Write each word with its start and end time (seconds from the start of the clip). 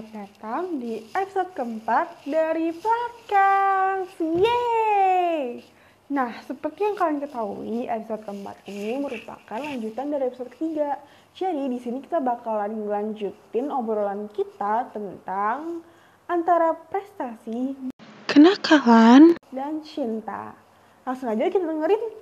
selamat 0.00 0.32
datang 0.32 0.80
di 0.80 1.04
episode 1.12 1.52
keempat 1.52 2.24
dari 2.24 2.72
podcast. 2.72 4.16
Yeay! 4.16 5.60
Nah, 6.08 6.40
seperti 6.40 6.88
yang 6.88 6.96
kalian 6.96 7.20
ketahui, 7.20 7.84
episode 7.84 8.24
keempat 8.24 8.64
ini 8.64 8.96
merupakan 8.96 9.60
lanjutan 9.60 10.08
dari 10.08 10.32
episode 10.32 10.48
ketiga. 10.56 10.96
Jadi 11.36 11.68
di 11.68 11.76
sini 11.76 12.00
kita 12.00 12.16
bakalan 12.16 12.88
lanjutin 12.88 13.68
obrolan 13.68 14.32
kita 14.32 14.88
tentang 14.88 15.84
antara 16.32 16.72
prestasi 16.88 17.76
Kenakalan? 18.24 19.36
dan 19.52 19.84
cinta. 19.84 20.56
Langsung 21.04 21.28
aja 21.28 21.52
kita 21.52 21.68
dengerin. 21.68 22.19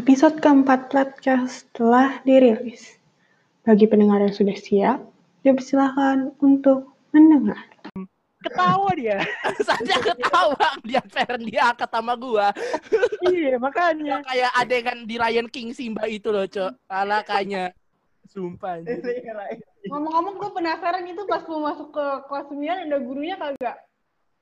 Episode 0.00 0.40
keempat 0.40 0.88
podcast 0.88 1.68
telah 1.76 2.24
dirilis. 2.24 2.96
Bagi 3.68 3.84
pendengar 3.84 4.24
yang 4.24 4.32
sudah 4.32 4.56
siap, 4.56 5.04
dipersilakan 5.44 6.32
untuk 6.40 6.88
mendengar. 7.12 7.60
ketawa 8.40 8.96
dia. 8.96 9.20
saja 9.68 10.00
ketawa 10.00 10.56
dia 10.88 11.04
Feren 11.12 11.44
dia 11.44 11.68
angkat 11.68 11.92
sama 11.92 12.16
gua 12.16 12.48
iya, 13.28 13.60
makanya. 13.60 14.24
kayak 14.24 14.48
adegan 14.56 15.04
di 15.04 15.20
Lion 15.20 15.52
King 15.52 15.76
Simba 15.76 16.08
itu 16.08 16.32
loh 16.32 16.48
cok 16.48 16.80
ala 16.88 17.20
kayaknya 17.20 17.76
sumpah. 18.32 18.80
Ngomong-ngomong 19.84 20.40
gue 20.40 20.50
penasaran 20.56 21.04
itu 21.04 21.28
pas 21.28 21.44
mau 21.44 21.68
masuk 21.68 21.92
ke 21.92 22.06
kelas 22.24 22.48
9 22.48 22.88
ada 22.88 22.98
gurunya 23.04 23.36
kagak? 23.36 23.76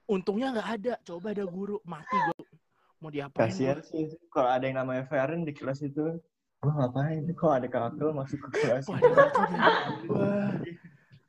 untungnya 0.08 0.56
nggak 0.56 0.68
ada 0.80 0.92
coba 1.04 1.36
ada 1.36 1.44
guru 1.44 1.76
mati 1.84 2.16
gua 2.16 2.38
mau 2.98 3.10
diapain 3.14 3.50
Kasihan 3.50 3.78
sih 3.82 4.10
kalau 4.34 4.50
ada 4.50 4.66
yang 4.66 4.82
namanya 4.82 5.06
Feren 5.06 5.46
di 5.46 5.54
kelas 5.54 5.82
itu. 5.86 6.18
Gua 6.58 6.72
ngapain? 6.74 7.22
Kok 7.30 7.52
ada 7.54 7.66
kakak 7.70 8.10
masuk 8.10 8.38
ke 8.50 8.66
kelas? 8.66 8.84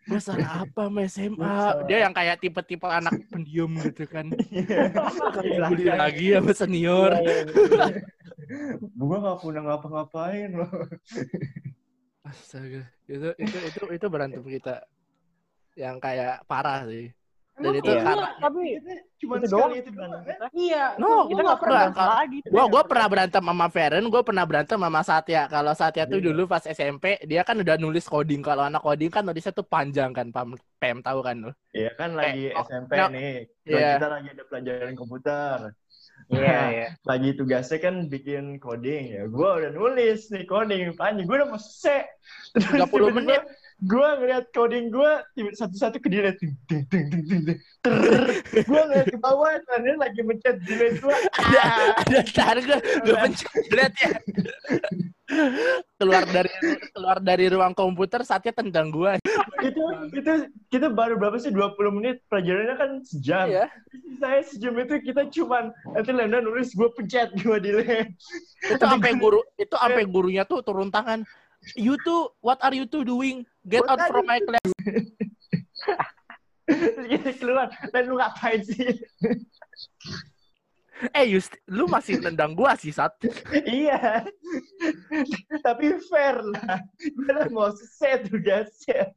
Gua 0.09 0.17
salah 0.17 0.66
apa 0.66 0.90
sama 0.90 1.06
SMA 1.06 1.58
dia 1.86 2.09
yang 2.09 2.14
kayak 2.17 2.42
tipe-tipe 2.42 2.90
anak 2.90 3.14
pendiam 3.30 3.70
gitu 3.78 4.09
kan. 4.09 4.34
Dibully 5.45 5.86
lagi 5.94 6.34
sama 6.34 6.53
senior. 6.58 7.14
Gua 8.97 9.17
nggak 9.22 9.38
pernah 9.45 9.62
ngapa-ngapain 9.70 10.50
loh. 10.58 10.72
astaga. 12.25 12.90
Itu 13.06 13.30
itu 13.38 13.58
itu 13.70 13.80
itu 13.94 14.06
berantem 14.09 14.42
kita. 14.42 14.81
Yang 15.78 15.95
kayak 16.02 16.36
parah 16.50 16.90
sih 16.90 17.14
dan 17.60 17.72
itu 17.76 17.92
iya? 17.92 18.02
karena 18.02 18.28
Tapi 18.40 18.62
Cuma 19.20 19.36
itu 19.36 19.52
sekali 19.52 19.60
doang 19.60 19.72
itu 19.76 19.90
doang. 19.92 20.12
kan? 20.24 20.48
Iya. 20.56 20.86
No, 20.96 21.28
gua 21.28 21.28
kita 21.28 21.42
nggak 21.44 21.60
pernah. 21.60 21.76
berantem 21.76 22.08
lagi. 22.08 22.38
Gua 22.48 22.64
gua 22.72 22.84
pernah 22.88 23.08
berantem 23.12 23.44
sama 23.44 23.68
Feren, 23.68 24.04
gua 24.08 24.22
pernah 24.24 24.46
berantem 24.48 24.80
sama 24.80 25.02
Satya. 25.04 25.42
Kalau 25.52 25.74
Satya 25.76 26.04
tuh 26.08 26.20
Iya. 26.24 26.28
dulu 26.32 26.42
pas 26.48 26.64
SMP, 26.64 27.20
dia 27.28 27.42
kan 27.44 27.56
udah 27.60 27.76
nulis 27.76 28.08
coding. 28.08 28.40
Kalau 28.40 28.64
anak 28.64 28.80
coding 28.80 29.12
kan 29.12 29.28
nulisnya 29.28 29.52
tuh 29.52 29.68
panjang 29.68 30.16
kan, 30.16 30.32
Pam, 30.32 30.56
Pem 30.80 31.04
tahu 31.04 31.20
kan 31.20 31.36
lu. 31.36 31.52
Iya 31.76 31.92
kan 32.00 32.16
lagi 32.16 32.56
oh, 32.56 32.64
SMP 32.64 32.92
no. 32.96 33.08
nih. 33.12 33.36
Iya. 33.68 33.90
Kita 34.00 34.08
lagi 34.08 34.28
ada 34.32 34.44
pelajaran 34.48 34.94
komputer. 34.96 35.58
Iya, 36.30 36.52
Nah, 36.52 36.68
iya. 36.72 36.88
Lagi 37.08 37.30
tugasnya 37.36 37.80
kan 37.80 37.96
bikin 38.12 38.60
coding 38.60 39.04
ya. 39.16 39.24
Gua 39.28 39.60
udah 39.60 39.72
nulis 39.72 40.28
nih 40.32 40.44
coding 40.48 40.92
panjang. 40.96 41.28
Gua 41.28 41.44
udah 41.44 41.50
mau 41.52 41.60
selesai. 41.60 42.08
30 42.56 42.60
Terus 42.60 42.88
tiba-tiba 42.92 43.12
menit. 43.16 43.42
Gua 43.80 44.19
ngeliat 44.19 44.52
coding 44.52 44.91
tiba- 44.91 45.55
satu-satu 45.55 46.03
ke 46.03 46.11
delete. 46.11 46.44
Ding, 46.67 46.83
ding, 46.91 47.05
ding, 47.08 47.23
ding, 47.23 47.41
ding. 47.47 47.59
Gua 48.67 48.81
ngeliat 48.91 49.08
ke 49.08 49.19
bawah 49.19 49.55
dia 49.55 49.95
lagi 49.95 50.19
mencet 50.19 50.59
delete 50.67 50.99
gua. 50.99 51.16
Ada 51.39 51.63
ada 52.03 52.19
tar 52.35 52.57
gua 52.59 52.80
gua 53.07 53.16
pencet 53.23 53.52
lihat 53.72 53.94
ya. 53.95 54.09
keluar 56.02 56.25
dari 56.25 56.52
keluar 56.91 57.17
dari 57.22 57.45
ruang 57.53 57.72
komputer 57.77 58.25
Satya 58.27 58.52
tendang 58.52 58.91
gua. 58.91 59.16
itu 59.63 59.83
itu 60.11 60.33
kita 60.67 60.91
baru 60.91 61.16
berapa 61.16 61.39
sih 61.39 61.52
20 61.52 61.75
menit 61.95 62.19
pelajarannya 62.28 62.75
kan 62.75 62.91
sejam. 63.07 63.47
Iya. 63.47 63.66
Saya 64.19 64.41
sejam 64.44 64.75
itu 64.75 65.00
kita 65.00 65.31
cuman 65.31 65.72
nanti 65.95 66.12
Lenda 66.12 66.44
nulis 66.44 66.75
gue 66.75 66.89
pencet 66.91 67.31
gue 67.39 67.57
delete. 67.63 68.12
Itu 68.59 68.84
sampai 68.84 69.16
guru 69.16 69.39
itu 69.56 69.75
sampai 69.75 70.03
gurunya 70.03 70.44
tuh 70.44 70.59
turun 70.59 70.91
tangan. 70.91 71.23
You 71.75 71.97
two, 72.06 72.30
what 72.41 72.57
are 72.63 72.74
you 72.74 72.85
two 72.85 73.03
doing? 73.03 73.46
Get 73.68 73.85
What 73.85 74.00
out 74.00 74.07
from 74.09 74.25
my 74.25 74.40
class. 74.40 74.69
Terus 76.69 77.06
kita 77.09 77.31
keluar 77.41 77.74
dan 77.90 78.03
lu 78.06 78.22
ngapain 78.22 78.62
sih? 78.62 79.02
Eh, 81.16 81.25
you 81.31 81.40
lu 81.66 81.88
masih 81.88 82.19
nendang 82.19 82.53
gua 82.53 82.75
sih, 82.75 82.91
Sat. 82.91 83.16
iya. 83.66 84.28
Tapi 85.63 85.96
fair 86.12 86.44
lah. 86.44 86.84
Gue 87.00 87.24
udah 87.24 87.47
mau 87.50 87.72
selesai 87.72 88.28
tugasnya. 88.28 89.16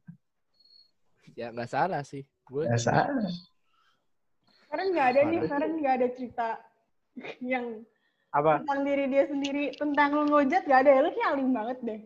Ya 1.35 1.51
nggak 1.51 1.69
salah 1.69 2.01
sih. 2.07 2.23
Gue 2.47 2.65
Ya 2.65 2.79
salah. 2.79 3.27
Sekarang 4.65 4.87
nggak 4.95 5.07
ada 5.13 5.21
nih, 5.27 5.39
sekarang 5.45 5.71
nggak 5.77 5.95
ada 6.01 6.07
cerita 6.17 6.47
yang 7.43 7.85
Apa? 8.33 8.63
tentang 8.63 8.81
diri 8.87 9.05
dia 9.11 9.23
sendiri, 9.29 9.65
tentang 9.77 10.09
lu 10.17 10.23
ngojat 10.31 10.65
nggak 10.65 10.79
ada 10.87 10.89
ya, 10.89 10.99
lu 11.03 11.09
kayak 11.13 11.29
alim 11.35 11.49
banget 11.53 11.77
deh. 11.85 12.01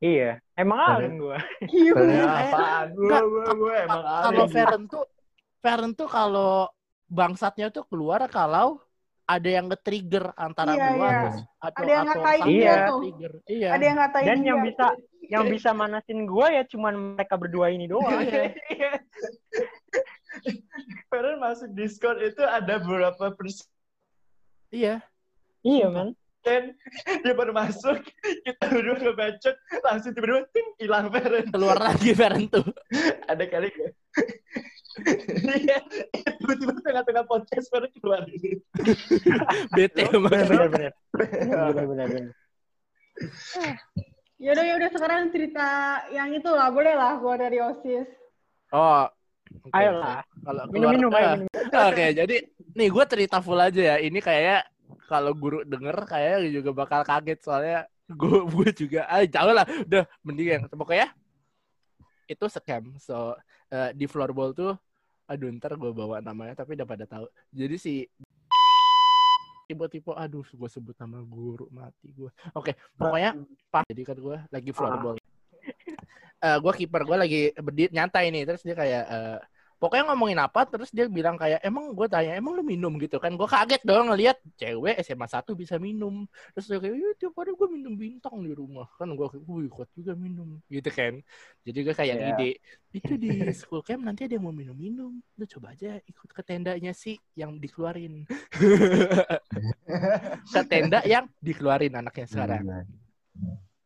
Iya. 0.00 0.40
Emang 0.56 0.80
alim 0.80 1.20
gua. 1.20 1.36
Iya. 1.68 2.24
Apaan? 2.24 2.86
Gue 2.96 3.18
gue 3.20 3.44
gue 3.52 3.74
emang 3.84 4.02
kalau 4.04 4.44
alim. 4.44 4.52
Feren 4.52 4.82
tuh 4.88 5.04
Feren 5.60 5.92
tuh 5.92 6.08
kalau 6.08 6.52
bangsatnya 7.04 7.68
tuh 7.68 7.84
keluar 7.84 8.24
kalau 8.32 8.80
ada 9.28 9.46
yang 9.46 9.70
nge-trigger 9.70 10.34
antara 10.34 10.74
Iya, 10.74 10.86
gua 10.96 11.06
iya. 11.06 11.20
atau 11.22 11.30
atau 11.60 11.80
Ada 11.84 11.90
yang 11.92 12.02
atau 12.02 12.10
ngatain 12.18 12.42
yang 12.50 12.80
tuh. 12.82 13.00
trigger. 13.04 13.32
Iya. 13.46 13.68
Ada 13.70 13.84
yang 13.84 13.96
ngatain 14.00 14.26
Dan 14.26 14.38
yang 14.42 14.58
bisa 14.64 14.86
yang 15.30 15.44
bisa 15.46 15.70
manasin 15.70 16.20
gua 16.26 16.46
ya 16.50 16.62
cuman 16.66 17.14
mereka 17.14 17.34
berdua 17.38 17.70
ini 17.70 17.86
doang. 17.86 18.24
Iya. 18.24 18.42
Feren 21.10 21.36
masuk 21.38 21.70
Discord 21.74 22.22
itu 22.22 22.40
ada 22.40 22.78
beberapa 22.80 23.34
persen 23.34 23.66
Iya. 24.70 25.02
iya, 25.60 25.86
man. 25.90 26.14
dia 27.24 27.32
baru 27.36 27.52
masuk 27.52 28.00
kita 28.48 28.64
berdua 28.72 28.96
ngebacot 28.96 29.56
langsung 29.84 30.12
tiba-tiba 30.16 30.42
ting 30.50 30.68
hilang 30.80 31.12
Feren 31.12 31.46
Keluar 31.52 31.76
lagi 31.76 32.10
Feren 32.16 32.48
tuh. 32.48 32.64
ada 33.30 33.44
kali 33.46 33.68
gak? 33.70 33.92
Iya, 35.40 35.80
tiba-tiba 36.36 36.76
tengah-tengah 36.84 37.24
podcast 37.24 37.72
baru 37.72 37.88
keluar. 37.96 38.20
Bete 39.72 40.02
Bener, 40.12 40.20
banget. 40.28 40.46
bener, 40.50 40.68
bener. 40.68 40.92
Bener, 41.16 41.86
bener, 41.88 42.06
bener. 42.10 42.32
Yaudah, 44.36 44.64
yaudah 44.66 44.90
sekarang 44.92 45.32
cerita 45.32 45.68
yang 46.12 46.36
itu 46.36 46.50
lah, 46.52 46.68
boleh 46.68 46.92
lah 46.92 47.16
gua 47.16 47.38
dari 47.40 47.64
OSIS. 47.64 48.12
Oh. 48.76 49.08
oke. 49.08 49.72
Ayolah. 49.72 50.20
Kalau 50.44 50.62
keluar 50.68 50.92
Minum-minum, 50.92 51.10
eh, 51.12 51.18
ayo 51.22 51.30
minum. 51.48 51.80
Oke, 51.88 52.06
jadi 52.12 52.36
nih 52.76 52.88
gue 52.92 53.04
cerita 53.08 53.36
full 53.40 53.60
aja 53.62 53.80
ya. 53.80 53.96
Ini 54.04 54.18
kayaknya 54.20 54.58
kalau 55.10 55.34
guru 55.34 55.66
denger 55.66 56.06
kayaknya 56.06 56.62
juga 56.62 56.70
bakal 56.70 57.02
kaget 57.02 57.42
soalnya 57.42 57.78
gue 58.06 58.38
gue 58.54 58.68
juga 58.86 59.10
ah 59.10 59.26
jauh 59.26 59.50
lah 59.50 59.66
udah 59.66 60.06
mending 60.22 60.48
yang 60.54 60.62
pokoknya 60.70 61.10
itu 62.30 62.46
scam. 62.46 62.94
So 63.02 63.34
eh, 63.74 63.90
di 63.90 64.06
floorball 64.06 64.54
tuh 64.54 64.78
aduh 65.26 65.50
ntar 65.58 65.78
gue 65.78 65.90
bawa 65.90 66.22
namanya 66.22 66.62
tapi 66.62 66.78
udah 66.78 66.86
pada 66.86 67.06
tahu. 67.10 67.26
Jadi 67.50 67.76
si 67.78 67.94
tipe-tipe 69.66 70.14
aduh 70.14 70.46
gue 70.46 70.70
sebut 70.70 70.94
nama 70.98 71.22
guru 71.22 71.70
mati 71.70 72.10
gue 72.10 72.26
oke 72.58 72.74
pokoknya 72.98 73.38
pas 73.70 73.86
jadi 73.86 74.02
kan 74.02 74.18
gue 74.18 74.36
lagi 74.50 74.70
floorball. 74.70 75.18
Eh 76.40 76.56
gue 76.56 76.72
kiper 76.72 77.02
gue 77.02 77.16
lagi 77.18 77.42
berdiri 77.58 77.90
nyantai 77.94 78.30
nih 78.30 78.46
terus 78.46 78.62
dia 78.62 78.74
kayak 78.78 79.04
eh, 79.10 79.38
pokoknya 79.80 80.12
ngomongin 80.12 80.38
apa 80.44 80.68
terus 80.68 80.92
dia 80.92 81.08
bilang 81.08 81.40
kayak 81.40 81.64
emang? 81.64 81.96
Gue 81.96 82.06
tanya 82.06 82.36
emang 82.36 82.52
lu 82.54 82.62
minum? 82.62 82.92
Gitu 83.00 83.16
kan. 83.16 83.32
Gue 83.34 83.48
kaget 83.48 83.80
dong 83.82 84.12
ngelihat 84.12 84.36
cewek 84.60 85.00
SMA 85.00 85.24
1 85.24 85.56
bisa 85.56 85.80
minum. 85.80 86.28
Terus 86.52 86.68
dia 86.68 86.78
kayak 86.78 86.96
iya 87.00 87.10
tiap 87.16 87.34
hari 87.40 87.56
gue 87.56 87.68
minum 87.72 87.96
bintang 87.96 88.44
di 88.44 88.52
rumah. 88.52 88.86
Kan 89.00 89.16
gue 89.16 89.26
kayak 89.26 89.42
wih 89.48 89.72
kuat 89.72 89.88
juga 89.96 90.12
minum. 90.12 90.60
Gitu 90.68 90.92
kan. 90.92 91.24
Jadi 91.64 91.78
gue 91.80 91.94
kayak 91.96 92.16
Iya. 92.20 92.28
ide 92.36 92.50
itu 92.90 93.14
di 93.16 93.32
school 93.56 93.80
camp 93.80 94.04
nanti 94.04 94.28
ada 94.28 94.36
yang 94.36 94.44
mau 94.44 94.52
minum-minum. 94.52 95.16
Lu 95.16 95.44
coba 95.48 95.72
aja 95.72 95.96
ikut 96.04 96.28
ke 96.28 96.42
tendanya 96.44 96.92
sih 96.92 97.16
yang 97.32 97.56
dikeluarin. 97.56 98.28
Ke 100.52 100.60
tenda 100.66 101.00
yang 101.06 101.26
dikeluarin 101.40 101.94
anaknya 101.96 102.26
sekarang. 102.28 102.62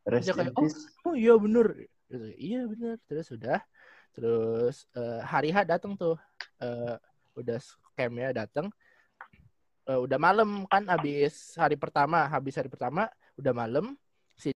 Rest 0.05 0.29
Dia 0.29 0.35
kayak, 0.37 0.53
peace. 0.53 0.81
oh 1.09 1.17
iya 1.17 1.35
bener. 1.41 1.89
Gitu, 2.09 2.27
iya 2.37 2.61
bener. 2.69 2.97
Terus 3.09 3.29
udah 3.33 3.59
terus 4.15 4.87
eh, 4.95 5.21
hari 5.27 5.51
H 5.51 5.67
datang 5.67 5.99
tuh. 5.99 6.17
Eh, 6.63 6.97
udah 7.35 7.59
campnya 7.99 8.31
datang 8.31 8.71
Eh, 9.85 10.01
udah 10.01 10.17
malam 10.17 10.65
kan 10.65 10.81
habis 10.89 11.53
hari 11.61 11.77
pertama 11.77 12.25
habis 12.25 12.57
hari 12.57 12.73
pertama 12.73 13.05
udah 13.37 13.53
malam 13.53 13.93
si 14.33 14.49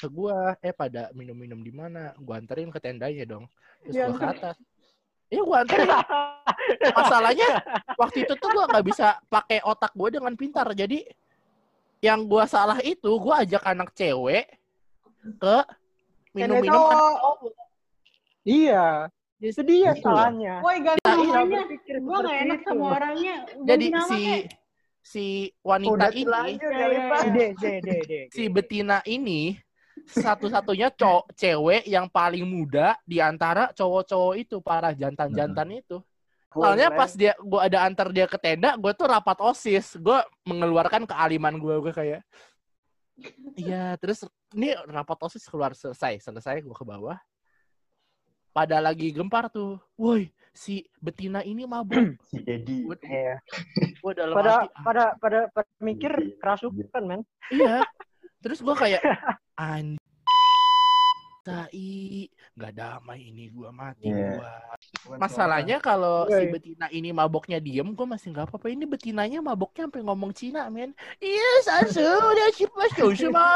ke 0.00 0.08
gua 0.08 0.56
eh 0.64 0.72
pada 0.72 1.12
minum-minum 1.12 1.60
di 1.60 1.68
mana? 1.68 2.16
Gua 2.16 2.40
anterin 2.40 2.72
ke 2.72 2.80
tendanya 2.80 3.28
dong. 3.28 3.44
Terus 3.84 4.00
gua 4.00 4.16
ke 4.16 4.26
atas. 4.32 4.56
Iya 5.28 5.42
gua 5.44 5.60
anterin. 5.60 5.92
Masalahnya 6.96 7.48
waktu 8.00 8.24
itu 8.24 8.32
tuh 8.40 8.48
gua 8.48 8.64
nggak 8.72 8.86
bisa 8.88 9.20
pakai 9.28 9.60
otak 9.60 9.92
gua 9.92 10.08
dengan 10.08 10.32
pintar. 10.32 10.72
Jadi 10.72 11.04
yang 12.00 12.24
gua 12.24 12.48
salah 12.48 12.80
itu 12.80 13.12
gua 13.20 13.44
ajak 13.44 13.60
anak 13.60 13.92
cewek 13.92 14.56
ke 15.36 15.56
minum-minum 16.32 16.72
cowok. 16.74 16.92
cowok. 16.92 17.36
Iya. 18.42 18.86
Itu 19.38 19.60
dia 19.62 19.74
Iya. 19.74 19.92
salahnya. 19.98 20.54
Woi 20.62 20.78
ganti 20.80 21.02
Ya, 21.02 21.14
iya, 21.14 21.32
namanya. 21.34 21.60
berpikir 21.66 21.96
Gue 21.98 22.18
gak 22.18 22.36
enak 22.40 22.58
itu. 22.58 22.66
sama 22.66 22.84
orangnya. 22.94 23.34
Ganti 23.42 23.66
Jadi 23.66 23.86
nama 23.90 24.06
si 24.06 24.20
kek. 24.22 24.44
si 25.02 25.24
wanita 25.60 25.90
Udah 25.92 26.10
ini 26.10 26.22
terlanjur 26.22 26.70
Ya, 26.70 26.78
kali 26.78 26.94
ya, 26.94 27.02
Pak. 27.04 27.18
ya. 27.18 27.30
Deh, 27.34 27.50
deh, 27.58 27.76
deh, 27.82 28.00
deh. 28.06 28.24
si 28.30 28.42
betina 28.46 28.98
ini 29.04 29.40
satu-satunya 30.04 30.88
cowok 30.90 31.24
cewek 31.34 31.82
yang 31.86 32.06
paling 32.06 32.42
muda 32.42 32.94
di 33.02 33.18
antara 33.18 33.70
cowok-cowok 33.72 34.34
itu 34.36 34.56
para 34.58 34.90
jantan-jantan 34.92 35.68
itu. 35.74 35.98
Soalnya 36.52 36.92
pas 36.92 37.08
dia 37.16 37.32
gua 37.40 37.64
ada 37.64 37.80
antar 37.82 38.12
dia 38.12 38.28
ke 38.28 38.36
tenda, 38.36 38.76
gua 38.76 38.92
tuh 38.92 39.08
rapat 39.08 39.40
OSIS. 39.40 39.96
Gua 39.96 40.20
mengeluarkan 40.44 41.08
kealiman 41.08 41.56
gua 41.56 41.80
gua 41.80 41.90
kayak 41.90 42.20
Iya, 43.52 43.96
terus 44.00 44.24
ini 44.56 44.72
rapat 44.88 45.18
OSIS 45.28 45.44
keluar 45.48 45.76
selesai, 45.76 46.20
selesai 46.24 46.64
gua 46.64 46.76
ke 46.76 46.84
bawah. 46.84 47.18
Pada 48.52 48.80
lagi 48.84 49.08
gempar 49.12 49.48
tuh. 49.48 49.80
Woi, 49.96 50.28
si 50.52 50.84
betina 51.00 51.40
ini 51.44 51.64
mabuk. 51.64 51.92
Si 52.28 52.40
Edi. 52.44 52.84
Gua, 52.84 52.96
Iya. 53.04 53.40
gua 54.00 54.12
dalam 54.12 54.34
Pada 54.36 54.52
hati, 54.60 54.66
ah, 54.72 54.82
pada 54.84 55.04
pada 55.16 55.40
pada 55.52 55.70
mikir 55.80 56.12
kerasukan, 56.40 57.02
men. 57.04 57.20
Iya. 57.48 57.84
Terus 58.44 58.60
gua 58.60 58.74
kayak 58.76 59.00
anjay. 59.56 60.00
Tai, 61.42 62.28
nggak 62.54 62.72
damai 62.78 63.18
ini 63.34 63.50
gua 63.50 63.74
mati 63.74 64.06
Iya. 64.06 64.38
gua. 64.38 64.52
Masalahnya 65.18 65.80
kalau 65.80 66.28
si 66.28 66.44
betina 66.46 66.86
ini 66.92 67.10
maboknya 67.10 67.58
diem, 67.58 67.90
gua 67.96 68.06
masih 68.06 68.30
nggak 68.30 68.46
apa-apa. 68.46 68.68
Ini 68.70 68.84
betinanya 68.84 69.40
maboknya 69.40 69.88
sampai 69.88 70.02
ngomong 70.04 70.30
Cina, 70.36 70.68
men. 70.68 70.92
Yes, 71.18 71.64
asu, 71.66 72.04
udah 72.04 72.48
cipas 72.52 72.92
semua. 72.92 73.48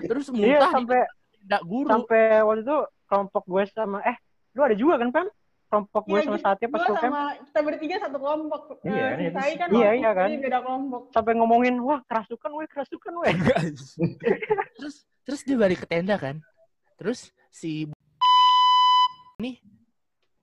Terus 0.00 0.26
Iya, 0.30 0.62
muntah 0.62 0.70
di 0.70 0.74
sampai 0.78 1.00
tenda 1.34 1.58
guru. 1.60 1.88
sampai 1.90 2.22
waktu 2.40 2.62
itu 2.64 2.76
kelompok 3.04 3.42
gue 3.44 3.62
sama 3.68 3.98
eh 4.02 4.16
lu 4.54 4.60
ada 4.62 4.76
juga 4.78 4.94
kan, 5.02 5.10
Pam? 5.10 5.26
Kelompok 5.68 6.02
gue 6.06 6.16
Iya, 6.16 6.24
sama. 6.24 6.38
Satya 6.38 6.66
pas 6.70 6.78
Gue 6.78 6.86
gue 6.86 7.02
sama 7.02 7.20
kita 7.34 7.60
bertiga 7.60 7.96
satu 7.98 8.16
kelompok. 8.16 8.60
Iya, 8.86 9.04
Eh, 9.04 9.10
ini 9.18 9.26
Sai 9.34 9.52
kan 9.58 9.68
Iya, 9.68 9.78
waktu 9.84 9.98
iya 10.00 10.10
kan? 10.14 10.26
ini 10.30 10.36
beda 10.38 10.58
kelompok. 10.62 11.02
sampai 11.10 11.32
ngomongin, 11.34 11.74
"Wah, 11.82 12.00
kerasukan 12.06 12.50
weh, 12.54 12.66
kerasukan 12.70 13.14
weh." 13.20 13.34
terus 14.78 14.94
terus 15.26 15.40
dia 15.42 15.56
balik 15.58 15.82
ke 15.82 15.86
tenda 15.90 16.14
kan. 16.14 16.38
Terus 16.96 17.28
si 17.50 17.90
ini 19.42 19.58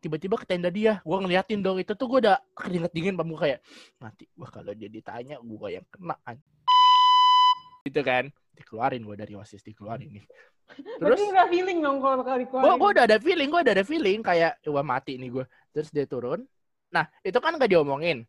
tiba-tiba 0.01 0.35
ke 0.35 0.49
tenda 0.49 0.73
dia. 0.73 0.97
Gua 1.05 1.21
ngeliatin 1.21 1.61
dong 1.61 1.77
itu 1.77 1.93
tuh 1.93 2.09
gua 2.09 2.19
udah 2.19 2.37
keringet 2.57 2.91
dingin 2.91 3.13
pamu 3.13 3.37
kayak 3.37 3.61
mati. 4.01 4.25
Wah 4.33 4.49
kalau 4.49 4.73
dia 4.73 4.89
ditanya 4.89 5.37
gua 5.39 5.69
yang 5.69 5.85
kena 5.93 6.17
an- 6.25 6.41
gitu 7.85 8.01
kan. 8.01 8.33
Dikeluarin 8.57 9.05
gua 9.05 9.15
dari 9.15 9.37
OSIS 9.37 9.61
dikeluarin 9.61 10.09
nih. 10.09 10.25
Terus 10.71 10.97
Berarti 10.99 11.23
udah 11.29 11.47
feeling 11.51 11.79
dong 11.85 11.97
kalau 12.01 12.15
bakal 12.25 12.35
dikeluarin. 12.41 12.65
gua, 12.65 12.73
gua 12.81 12.89
udah 12.97 13.03
ada 13.05 13.17
feeling, 13.21 13.49
gua 13.53 13.61
udah 13.61 13.73
ada 13.77 13.85
feeling 13.85 14.19
kayak 14.25 14.57
wah 14.65 14.85
mati 14.85 15.21
nih 15.21 15.29
gua. 15.29 15.45
Terus 15.71 15.89
dia 15.93 16.05
turun. 16.09 16.43
Nah, 16.91 17.07
itu 17.23 17.39
kan 17.39 17.55
gak 17.55 17.71
diomongin. 17.71 18.27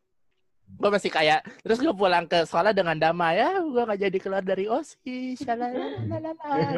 Gua 0.78 0.88
masih 0.94 1.10
kayak 1.12 1.44
terus 1.60 1.82
gua 1.82 1.92
pulang 1.92 2.24
ke 2.24 2.46
sekolah 2.46 2.72
dengan 2.72 2.96
damai 2.96 3.36
ya, 3.42 3.60
gua 3.60 3.82
gak 3.92 4.00
jadi 4.08 4.18
keluar 4.22 4.42
dari 4.46 4.70
OSIS. 4.70 5.42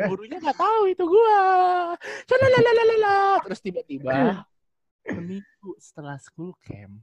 Gurunya 0.09 0.39
gak 0.41 0.59
tahu 0.59 0.83
itu 0.91 1.05
gua. 1.05 1.43
Shalalalala. 2.27 3.45
Terus 3.45 3.61
tiba-tiba 3.61 4.43
seminggu 5.05 5.71
setelah 5.77 6.17
school 6.17 6.57
camp 6.61 6.99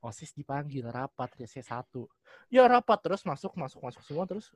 OSIS 0.00 0.32
dipanggil 0.32 0.88
rapat 0.88 1.28
C1. 1.38 1.68
Ya 2.48 2.64
rapat 2.64 2.98
terus 3.00 3.20
masuk 3.22 3.52
masuk 3.54 3.80
masuk 3.80 4.00
semua 4.02 4.24
terus 4.24 4.48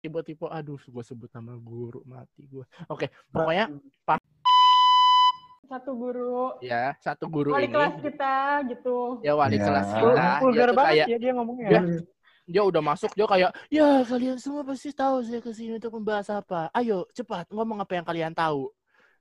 tiba-tiba 0.00 0.46
aduh 0.48 0.78
gue 0.78 1.04
sebut 1.04 1.26
nama 1.34 1.58
guru 1.58 2.00
mati 2.06 2.46
gue. 2.46 2.64
Oke, 2.86 3.10
pokoknya 3.28 3.68
Satu 5.66 5.98
guru. 5.98 6.54
ya 6.62 6.94
satu 7.02 7.26
guru 7.26 7.50
Wali 7.50 7.66
ini 7.66 7.74
kelas 7.74 7.98
kita 7.98 8.34
gitu. 8.70 9.18
ya 9.18 9.34
wali 9.34 9.58
Ya. 9.58 9.66
kelas 9.66 9.88
kita 9.90 10.14
dia 10.14 10.38
Vulgar 10.38 10.70
banget 10.70 10.86
kayak 10.94 11.06
ya 11.10 11.18
dia 11.18 11.32
ngomongnya. 11.34 11.68
Ya. 11.68 11.80
dia 12.46 12.62
udah 12.62 12.78
masuk 12.78 13.10
dia 13.18 13.26
kayak 13.26 13.50
ya 13.66 14.06
kalian 14.06 14.38
semua 14.38 14.62
pasti 14.62 14.94
tahu 14.94 15.26
saya 15.26 15.42
ke 15.42 15.50
sini 15.50 15.82
untuk 15.82 15.90
membahas 15.98 16.30
apa 16.30 16.70
ayo 16.70 17.02
cepat 17.10 17.50
ngomong 17.50 17.82
apa 17.82 17.98
yang 17.98 18.06
kalian 18.06 18.30
tahu 18.30 18.70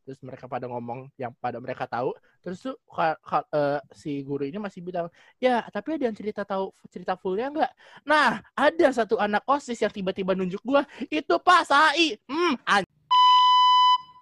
terus 0.06 0.22
mereka 0.22 0.46
pada 0.46 0.70
ngomong 0.70 1.10
yang 1.18 1.34
pada 1.42 1.58
mereka 1.58 1.90
tahu. 1.90 2.14
Terus 2.46 2.62
tuh 2.62 2.78
ka- 2.86 3.18
ka- 3.26 3.50
eh, 3.50 3.82
si 3.90 4.22
guru 4.22 4.46
ini 4.46 4.62
masih 4.62 4.86
bilang 4.86 5.10
ya 5.42 5.66
tapi 5.74 5.98
ada 5.98 6.06
yang 6.06 6.14
cerita 6.14 6.46
tahu 6.46 6.70
cerita 6.94 7.18
fullnya 7.18 7.50
enggak 7.50 7.72
nah 8.06 8.38
ada 8.54 8.88
satu 8.94 9.18
anak 9.18 9.42
osis 9.50 9.82
yang 9.82 9.90
tiba-tiba 9.90 10.38
nunjuk 10.38 10.62
gua 10.62 10.86
itu 11.10 11.36
pak 11.42 11.66
Sai. 11.66 12.22
Hmm 12.30 12.54
an- 12.70 12.86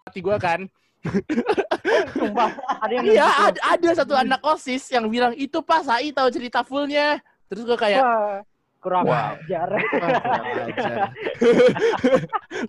hati 0.08 0.20
gua 0.24 0.40
kan? 0.40 0.64
Sumpah, 2.16 2.56
ada 2.80 2.92
yang 2.96 3.04
iya 3.12 3.28
nunjuk 3.28 3.36
lu. 3.36 3.44
ada, 3.52 3.60
ada 3.76 3.90
satu 3.92 4.14
anak 4.16 4.40
osis 4.40 4.88
yang 4.88 5.06
bilang 5.12 5.36
itu 5.36 5.60
pak 5.60 5.84
Sai 5.84 6.16
tahu 6.16 6.32
cerita 6.32 6.64
fullnya. 6.64 7.20
Terus 7.52 7.68
gua 7.68 7.76
kayak 7.76 8.02
Wah, 8.08 8.40
kurang 8.84 9.08
Wah. 9.08 9.40
ajar. 9.40 9.70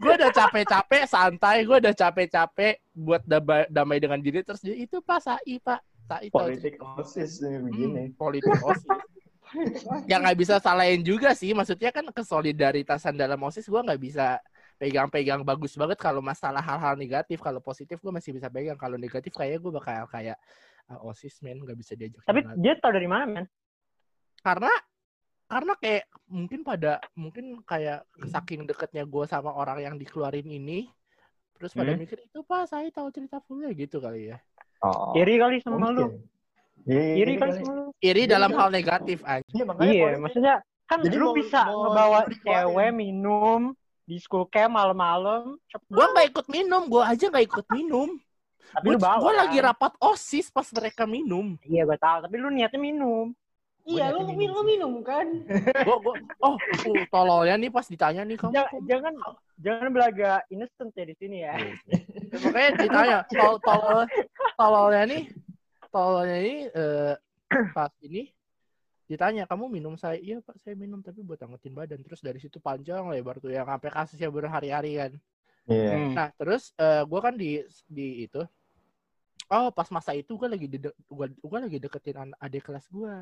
gue 0.02 0.12
udah 0.14 0.30
capek-capek 0.30 1.02
santai, 1.10 1.66
gue 1.66 1.76
udah 1.82 1.94
capek-capek 1.94 2.78
buat 2.94 3.22
damai, 3.66 3.98
dengan 3.98 4.22
diri 4.22 4.46
terus 4.46 4.62
dia 4.62 4.78
itu 4.78 5.02
Pak 5.02 5.18
Sai 5.18 5.58
Pak 5.58 5.82
Sai 6.06 6.30
tahu 6.30 6.46
Politik 6.46 6.78
osis 6.78 7.42
ini 7.42 7.58
begini. 7.58 8.02
Hmm, 8.06 8.14
politik 8.14 8.54
osis. 8.62 8.86
ya 10.10 10.18
nggak 10.18 10.38
bisa 10.38 10.58
salahin 10.62 11.02
juga 11.02 11.34
sih, 11.34 11.50
maksudnya 11.54 11.90
kan 11.90 12.06
kesolidaritasan 12.10 13.14
dalam 13.18 13.38
osis 13.42 13.66
gue 13.66 13.80
nggak 13.82 14.00
bisa 14.02 14.38
pegang-pegang 14.78 15.46
bagus 15.46 15.78
banget 15.78 15.98
kalau 15.98 16.18
masalah 16.18 16.58
hal-hal 16.62 16.98
negatif, 16.98 17.38
kalau 17.38 17.62
positif 17.62 17.98
gue 18.02 18.12
masih 18.14 18.34
bisa 18.34 18.50
pegang, 18.50 18.78
kalau 18.78 18.98
negatif 18.98 19.30
kayak 19.34 19.62
gue 19.62 19.72
bakal 19.74 20.06
kayak 20.10 20.38
"Ah, 20.90 21.00
osis 21.06 21.38
men 21.40 21.62
nggak 21.62 21.78
bisa 21.78 21.94
diajak 21.94 22.20
Tapi 22.26 22.42
jalan." 22.42 22.56
dia 22.58 22.74
tahu 22.82 22.92
dari 22.92 23.08
mana, 23.08 23.24
men? 23.30 23.46
karena 24.44 24.72
karena 25.54 25.72
kayak 25.76 26.04
mungkin 26.26 26.60
pada 26.60 26.92
mungkin 27.14 27.62
kayak 27.62 28.02
saking 28.26 28.66
deketnya 28.66 29.04
gue 29.04 29.24
sama 29.24 29.54
orang 29.54 29.78
yang 29.80 29.94
dikeluarin 29.94 30.44
ini 30.44 30.90
terus 31.54 31.70
pada 31.72 31.94
Hmm. 31.94 32.00
mikir 32.00 32.18
itu 32.18 32.42
pak 32.42 32.66
saya 32.66 32.90
tahu 32.90 33.06
cerita 33.08 33.38
fullnya 33.40 33.70
gitu 33.70 34.02
kali 34.02 34.28
ya 34.28 34.38
Oh. 34.82 35.16
Iri 35.16 35.40
kali 35.40 35.64
sama 35.64 35.88
lu. 35.88 36.12
Mungkin. 36.12 36.28
Iya, 36.84 37.16
Iri 37.16 37.32
kali 37.38 37.52
sama 37.56 37.72
lu. 37.72 37.84
iri 37.98 38.22
dalam 38.26 38.50
kan- 38.50 38.58
hal 38.58 38.68
negatif 38.70 39.18
aja 39.24 39.46
Iya, 39.48 39.64
makanya 39.64 39.92
Iya, 39.94 40.18
maksudnya 40.18 40.54
kan 40.84 40.98
Jadi 41.00 41.16
lu 41.16 41.24
mau- 41.24 41.36
bisa 41.38 41.60
mau 41.64 41.80
ngebawa 41.88 42.18
cewek 42.36 42.90
minum 42.92 43.60
di 44.04 44.16
school 44.18 44.44
camp 44.44 44.74
malam-malam. 44.74 45.56
gue 45.88 46.04
nggak 46.04 46.26
ikut 46.28 46.46
minum 46.50 46.82
gue 46.84 47.00
aja 47.00 47.24
nggak 47.24 47.46
ikut 47.48 47.66
minum 47.70 48.08
Tapi 48.74 48.84
gue 48.84 48.92
lu 48.92 49.00
bawa. 49.00 49.30
lagi 49.32 49.56
kan? 49.56 49.64
rapat 49.70 49.92
osis 49.98 50.50
pas 50.50 50.68
mereka 50.68 51.06
minum 51.06 51.56
Iya, 51.64 51.86
gue 51.86 51.96
tahu. 51.96 52.18
Tapi 52.20 52.34
lu 52.36 52.52
niatnya 52.52 52.76
minum. 52.76 53.32
Iya, 53.84 54.16
lu 54.16 54.24
minum, 54.24 54.36
minum 54.36 54.54
lu 54.56 54.62
minum 54.64 54.92
kan? 55.04 55.26
gue 55.86 55.96
gue 56.00 56.14
oh 56.40 56.56
uh, 56.56 57.04
tololnya 57.12 57.54
nih 57.60 57.68
pas 57.68 57.84
ditanya 57.84 58.24
nih 58.24 58.36
kamu 58.40 58.52
Jangan, 58.56 58.70
kamu- 58.72 58.86
jangan 58.88 59.14
jangan 59.60 59.88
belaga 59.92 60.30
innocent 60.48 60.90
ya 60.96 61.04
di 61.04 61.14
sini 61.20 61.36
ya. 61.44 61.54
Ya, 61.54 62.36
makanya 62.48 62.70
ditanya 62.80 63.18
tol 63.28 63.54
tolol 63.60 64.02
tololnya 64.56 65.02
nih 65.04 65.22
tololnya 65.92 66.36
ini 66.40 66.56
eh, 66.72 67.14
pas 67.70 67.92
ini 68.00 68.32
ditanya 69.04 69.44
kamu 69.44 69.68
minum 69.68 69.94
saya 70.00 70.16
iya 70.16 70.40
pak 70.40 70.56
saya 70.64 70.72
minum 70.74 71.04
tapi 71.04 71.20
buat 71.20 71.36
angetin 71.44 71.76
badan 71.76 72.00
terus 72.00 72.24
dari 72.24 72.40
situ 72.40 72.56
panjang 72.56 73.04
lebar 73.12 73.36
tuh 73.36 73.52
yang 73.52 73.68
sampai 73.68 73.92
kasusnya 73.92 74.32
berhari-hari 74.32 74.96
kan 74.96 75.12
Iya. 75.64 75.92
Hmm. 75.96 76.12
nah 76.12 76.28
terus 76.36 76.72
eh, 76.76 77.04
gue 77.04 77.20
kan 77.20 77.34
di 77.36 77.60
di 77.88 78.28
itu 78.28 78.40
oh 79.50 79.68
pas 79.70 79.88
masa 79.90 80.12
itu 80.12 80.32
gue 80.34 80.48
lagi 80.48 80.66
di 80.66 80.78
gue 80.80 81.26
gue 81.32 81.58
lagi 81.60 81.78
deketin 81.80 82.16
anak 82.16 82.38
adik 82.40 82.62
kelas 82.64 82.86
gue 82.88 83.14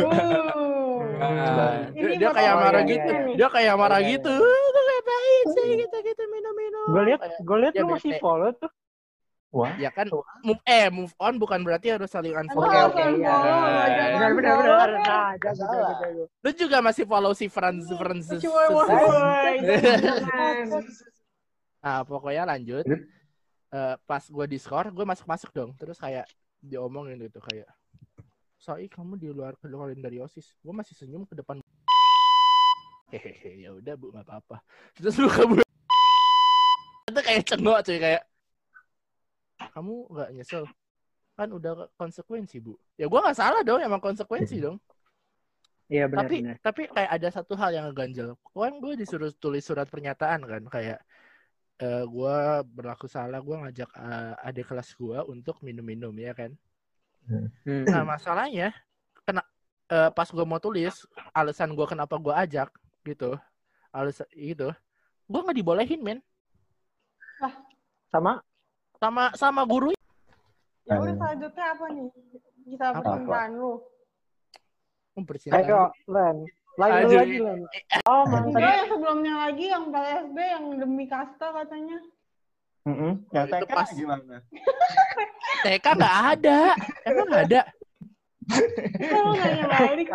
Uh. 0.00 1.00
Nah, 1.20 1.88
dia, 1.96 2.16
dia 2.18 2.30
kayak 2.34 2.54
marah 2.56 2.82
ya, 2.84 2.90
gitu 2.92 3.08
iya, 3.10 3.20
iya. 3.24 3.36
dia 3.38 3.48
kayak 3.48 3.74
marah 3.78 4.00
Iya, 4.00 4.06
iya. 4.06 4.12
gitu 4.18 4.32
"Lu 4.36 4.80
ngapain 4.84 5.44
sih 5.56 5.68
gitu 5.80 5.96
gitu 6.02 6.22
minum 6.28 6.54
minum 6.54 6.86
Gue 6.92 7.02
lihat, 7.08 7.20
gue 7.40 7.56
lihat 7.62 7.72
lu 7.78 7.86
masih 7.94 8.12
follow 8.20 8.50
tuh. 8.56 8.70
Wah. 9.50 9.74
ya 9.82 9.90
kan 9.90 10.06
move 10.46 10.62
eh 10.62 10.86
move 10.94 11.10
on 11.18 11.34
bukan 11.34 11.66
berarti 11.66 11.90
harus 11.90 12.06
saling 12.06 12.30
unfollow 12.38 12.70
Oke, 12.70 12.78
Oh, 12.78 12.86
oke, 12.86 13.02
kan, 13.02 13.10
iya. 13.18 13.34
Iya, 13.34 14.04
Benar, 14.14 14.30
benar, 14.38 14.54
benar. 14.62 14.88
Nah, 14.94 15.30
jago, 15.42 15.64
jago, 15.66 15.92
jago. 15.98 16.24
Lu 16.30 16.50
juga 16.54 16.78
masih 16.78 17.02
follow 17.02 17.32
si 17.34 17.46
Franz 17.50 17.90
Franz. 17.98 18.30
Nah, 21.80 22.04
pokoknya 22.04 22.44
lanjut. 22.44 22.84
Eh, 23.70 23.94
pas 24.02 24.22
gue 24.26 24.46
di 24.50 24.58
skor, 24.58 24.90
gue 24.90 25.06
masuk-masuk 25.06 25.50
dong. 25.54 25.70
Terus 25.78 25.94
kayak 25.96 26.26
diomongin 26.58 27.16
gitu 27.22 27.38
kayak 27.40 27.70
Soi 28.60 28.92
kamu 28.92 29.16
di 29.16 29.32
luar 29.32 29.56
keluarin 29.56 30.04
dari 30.04 30.20
OSIS. 30.20 30.58
Gue 30.60 30.74
masih 30.76 30.92
senyum 30.92 31.24
ke 31.24 31.32
depan. 31.32 31.64
Hehehe, 33.08 33.64
ya 33.64 33.72
udah 33.72 33.94
Bu, 33.96 34.12
nggak 34.12 34.28
apa-apa. 34.28 34.60
Terus 34.94 35.16
lu 35.16 35.32
kabur. 35.32 35.64
Itu 37.08 37.20
kayak 37.24 37.42
cengok 37.48 37.78
cuy 37.88 37.98
kayak 37.98 38.22
kamu 39.72 39.94
nggak 40.08 40.28
nyesel 40.34 40.64
kan 41.36 41.48
udah 41.52 41.88
konsekuensi 41.96 42.60
bu 42.60 42.76
ya 42.96 43.08
gue 43.08 43.20
nggak 43.20 43.36
salah 43.36 43.60
dong 43.60 43.80
emang 43.80 44.00
konsekuensi 44.00 44.60
dong 44.60 44.76
Iya 45.90 46.06
benar 46.06 46.28
tapi 46.28 46.36
benar. 46.40 46.56
tapi 46.62 46.82
kayak 46.86 47.10
ada 47.10 47.28
satu 47.28 47.52
hal 47.58 47.70
yang 47.74 47.84
ngeganjel 47.90 48.38
kan 48.56 48.72
gue 48.78 48.92
disuruh 48.96 49.28
tulis 49.36 49.60
surat 49.60 49.84
pernyataan 49.90 50.40
kan 50.46 50.62
kayak 50.70 50.98
eh 51.80 52.04
gue 52.04 52.36
berlaku 52.68 53.08
salah 53.08 53.40
gue 53.40 53.56
ngajak 53.56 53.90
eh, 53.90 54.46
adik 54.46 54.68
kelas 54.68 54.92
gue 54.92 55.18
untuk 55.26 55.58
minum-minum 55.60 56.12
ya 56.14 56.32
kan 56.32 56.52
Hmm. 57.30 57.84
nah 57.86 58.02
masalahnya 58.02 58.72
kena 59.22 59.44
eh, 59.86 60.10
pas 60.10 60.26
gue 60.26 60.42
mau 60.42 60.58
tulis 60.58 61.04
alasan 61.30 61.76
gue 61.76 61.86
kenapa 61.86 62.16
gue 62.16 62.32
ajak 62.32 62.72
gitu 63.04 63.36
alasan 63.92 64.26
gitu 64.34 64.72
gue 65.28 65.40
nggak 65.40 65.54
dibolehin 65.54 66.00
men 66.00 66.18
Sama 68.10 68.42
sama 68.98 69.24
sama 69.38 69.62
guru 69.62 69.92
Ya 70.88 70.98
udah 70.98 71.14
selanjutnya 71.14 71.66
apa 71.70 71.86
nih? 71.92 72.08
Kita 72.66 72.86
percintaan 72.98 73.50
lu. 73.54 73.72
mempercintaan 75.14 75.62
ayo 75.62 75.80
Len. 76.10 76.36
Lagi 76.78 76.94
Aduh, 77.02 77.16
lagi 77.16 77.36
Len. 77.38 77.60
Oh 78.04 78.22
mantan. 78.24 78.50
Enggak, 78.52 78.72
yang 78.72 78.88
sebelumnya 78.88 79.34
lagi 79.40 79.64
yang 79.66 79.84
PSB 79.88 80.36
yang 80.38 80.64
demi 80.76 81.04
kasta 81.06 81.46
katanya. 81.50 81.98
Mm-mm. 82.80 83.12
Yang 83.30 83.46
Itu 83.46 83.54
TK 83.60 83.70
pas- 83.70 83.92
gimana? 83.92 84.36
TK 85.64 85.86
nggak 85.92 86.16
ada 86.32 86.58
emang 87.04 87.26
nggak 87.28 87.44
ada 87.52 87.62
Kalau 88.98 89.30
nanya 89.32 89.64
balik. 89.68 90.08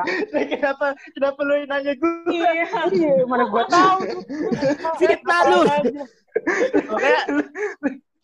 kenapa 0.50 0.86
kenapa 1.14 1.40
lu 1.40 1.56
nanya 1.64 1.94
gue? 1.94 2.14
Iya. 2.34 2.52
Iya, 2.90 3.12
mana 3.24 3.46
gua 3.48 3.64
tahu. 3.70 4.00
fitnah 4.98 5.42
lu 5.46 5.60
Makanya 6.90 7.22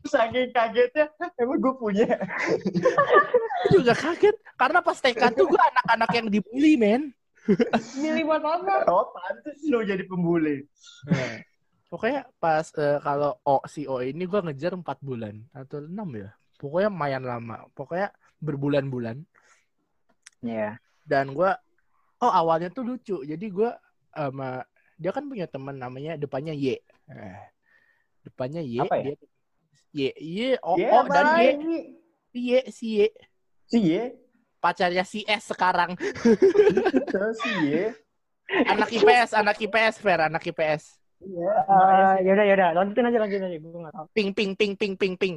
Saking 0.01 0.49
kagetnya, 0.49 1.05
emang 1.37 1.61
gue 1.61 1.73
punya. 1.77 2.09
gue 3.61 3.71
juga 3.71 3.93
kaget 3.93 4.33
karena 4.57 4.81
pas 4.81 4.97
TK 4.97 5.21
tuh 5.31 5.45
gue 5.45 5.61
anak-anak 5.61 6.09
yang 6.11 6.27
dibully 6.27 6.73
men 6.73 7.13
Milih 7.97 8.23
buat 8.29 8.43
apa? 8.45 8.85
Oh, 8.89 9.09
pantes 9.11 9.57
lu 9.65 9.81
jadi 9.81 10.05
pembuli. 10.05 10.65
Pokoknya 11.89 12.23
pas 12.39 12.63
eh, 12.77 12.97
kalau 13.03 13.35
O 13.43 13.59
si 13.67 13.83
O 13.89 13.99
ini 13.99 14.23
gue 14.23 14.39
ngejar 14.39 14.77
4 14.77 14.85
bulan 15.03 15.35
atau 15.51 15.81
6 15.83 15.91
ya. 16.15 16.29
Pokoknya 16.61 16.87
lumayan 16.93 17.23
lama. 17.25 17.65
Pokoknya 17.73 18.13
berbulan-bulan 18.41 19.21
Iya. 20.41 20.81
dan 21.05 21.37
gue 21.37 21.51
oh 22.21 22.31
awalnya 22.31 22.73
tuh 22.73 22.85
lucu. 22.85 23.21
Jadi 23.21 23.45
gue 23.51 23.69
sama 24.13 24.65
dia 24.97 25.11
kan 25.13 25.25
punya 25.25 25.45
teman 25.49 25.77
namanya 25.77 26.17
depannya 26.17 26.53
Y. 26.53 26.77
Eh, 27.09 27.41
depannya 28.25 28.61
Y, 28.61 28.81
Apa 28.81 29.01
ya? 29.01 29.03
dia 29.03 29.15
Y, 29.91 30.01
Y, 30.15 30.37
O, 30.63 30.77
Y 30.79 30.85
O 30.87 30.99
dan 31.09 31.25
Y? 31.41 31.47
Y, 32.31 32.49
si 32.71 33.03
Y. 33.03 33.11
Si 33.67 33.79
ye, 33.79 34.15
Pacarnya 34.61 35.01
si 35.01 35.25
S 35.25 35.49
sekarang. 35.49 35.97
terus 37.09 37.37
si 37.41 37.51
ye. 37.65 37.85
Anak 38.69 38.93
IPS, 38.93 39.33
anak 39.33 39.57
IPS, 39.57 39.95
Fer, 39.97 40.19
anak 40.29 40.43
IPS. 40.45 41.01
Iya. 41.17 41.53
Eh, 41.65 42.15
yaudah 42.29 42.45
yaudah, 42.45 42.67
lanjutin 42.77 43.09
aja 43.09 43.17
lanjutin 43.17 43.47
aja. 43.49 43.57
Gue 43.57 43.79
nggak 43.81 43.93
tahu. 43.93 44.05
Ping, 44.13 44.29
ping, 44.37 44.51
ping, 44.53 44.73
ping, 44.77 44.93
ping, 44.93 45.15
ping. 45.17 45.35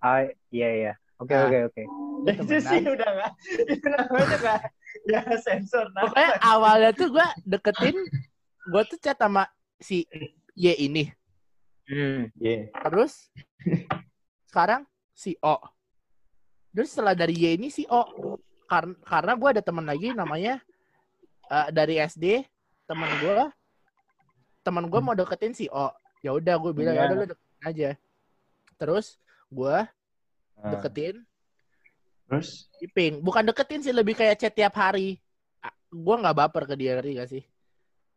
Ah, 0.00 0.24
iya 0.48 0.68
iya. 0.72 0.92
Oke 1.16 1.32
Ah. 1.32 1.48
oke 1.48 1.58
oke. 1.72 1.82
itu 2.26 2.56
sih 2.60 2.82
udah 2.84 3.08
nggak, 3.12 3.32
itu 3.70 3.86
namanya 3.86 4.36
nggak, 4.40 4.60
ya 5.08 5.20
sensor. 5.36 5.86
Nah, 5.94 6.08
Pokoknya 6.08 6.32
awalnya 6.42 6.90
tuh 6.92 7.08
gue 7.12 7.26
deketin, 7.44 7.96
gue 8.66 8.82
tuh 8.88 8.98
chat 9.00 9.16
sama 9.16 9.48
si 9.80 10.04
Y 10.52 10.72
ini. 10.76 11.08
Hmm. 11.88 12.28
Ye. 12.36 12.68
Terus 12.72 13.28
sekarang 14.44 14.84
si 15.12 15.36
O. 15.40 15.56
Terus 16.76 16.92
setelah 16.92 17.16
dari 17.16 17.32
Y 17.32 17.56
ini 17.56 17.72
si 17.72 17.88
O. 17.88 18.04
Karena 18.68 18.92
karena 19.00 19.32
gue 19.32 19.48
ada 19.48 19.62
teman 19.64 19.86
lagi 19.88 20.12
namanya 20.12 20.60
eh, 21.48 21.68
dari 21.72 21.96
SD 21.96 22.44
teman 22.84 23.08
gue 23.16 23.38
teman 24.60 24.84
gue 24.84 25.00
mau 25.00 25.16
deketin 25.16 25.56
si 25.56 25.72
O. 25.72 25.88
Ya 26.20 26.36
udah 26.36 26.60
gue 26.60 26.72
bilang 26.74 26.92
Iya. 26.92 27.00
ya 27.00 27.08
udah 27.08 27.16
lu 27.16 27.26
deketin 27.32 27.62
aja. 27.64 27.90
Terus 28.76 29.06
gue 29.48 29.76
Nah, 30.56 30.72
deketin 30.72 31.24
Terus? 32.26 32.68
si 32.72 32.84
Pink. 32.88 33.20
Bukan 33.20 33.44
deketin 33.44 33.80
sih 33.80 33.92
lebih 33.92 34.12
kayak 34.12 34.36
chat 34.36 34.52
tiap 34.52 34.72
hari. 34.74 35.16
Gue 35.88 36.16
nggak 36.16 36.36
baper 36.36 36.64
ke 36.66 36.74
dia 36.74 36.96
ngerti 36.96 37.12
gak 37.14 37.30
sih? 37.30 37.44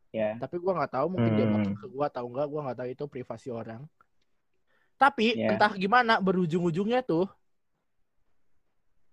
Ya. 0.09 0.35
Tapi 0.35 0.57
gue 0.57 0.71
nggak 0.73 0.91
tahu 0.91 1.07
mungkin 1.13 1.31
dia 1.31 1.45
Hmm. 1.45 1.53
baper 1.55 1.73
ke 1.77 1.87
gue 1.87 2.05
atau 2.07 2.23
enggak. 2.25 2.47
Gue 2.49 2.59
nggak 2.59 2.77
tahu 2.79 2.89
itu 2.89 3.03
privasi 3.07 3.47
orang. 3.53 3.81
Tapi 4.97 5.37
Ya. 5.37 5.53
entah 5.53 5.71
gimana 5.71 6.19
berujung-ujungnya 6.19 7.05
tuh 7.05 7.29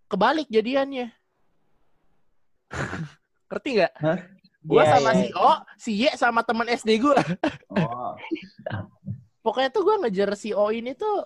kebalik 0.07 0.49
jadiannya. 0.49 1.11
Ngerti 3.51 3.69
nggak? 3.79 3.93
Hah? 4.03 4.19
Gue 4.67 4.83
Iya, 4.83 4.99
sama 4.99 5.11
iya. 5.15 5.21
si 5.23 5.29
O, 5.31 5.51
si 5.79 5.91
Y 5.95 6.05
sama 6.19 6.41
teman 6.43 6.67
SD 6.67 6.99
gue. 6.99 7.15
Oh. 7.71 8.19
Pokoknya 9.47 9.71
tuh 9.71 9.87
gue 9.87 9.97
ngejar 10.03 10.35
si 10.35 10.51
O 10.51 10.75
ini 10.75 10.91
tuh 10.99 11.23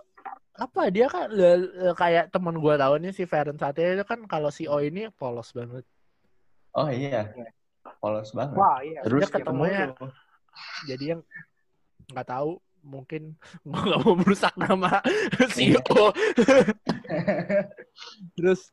apa 0.61 0.93
dia 0.93 1.09
kan 1.09 1.33
le- 1.33 1.73
le- 1.73 1.97
kayak 1.97 2.29
teman 2.29 2.53
gue 2.61 2.75
tahu 2.77 2.95
nih 3.01 3.17
si 3.17 3.25
Feren 3.25 3.57
Satya 3.57 3.97
itu 3.97 4.05
kan 4.05 4.21
kalau 4.29 4.53
si 4.53 4.69
O 4.69 4.77
ini 4.85 5.09
polos 5.17 5.57
banget. 5.57 5.89
Oh 6.77 6.93
iya. 6.93 7.33
Polos 7.97 8.29
banget. 8.37 8.61
Wah 8.61 8.85
iya. 8.85 9.01
Terus 9.09 9.25
dia 9.25 9.33
ketemu 9.41 9.65
ketemunya 9.65 9.85
jadi 10.85 11.05
yang 11.17 11.21
nggak 12.13 12.29
tahu 12.29 12.61
mungkin 12.83 13.37
gue 13.65 13.81
nggak 13.81 14.01
mau 14.01 14.15
merusak 14.15 14.55
nama 14.55 14.99
CEO 15.55 16.11
terus 18.37 18.73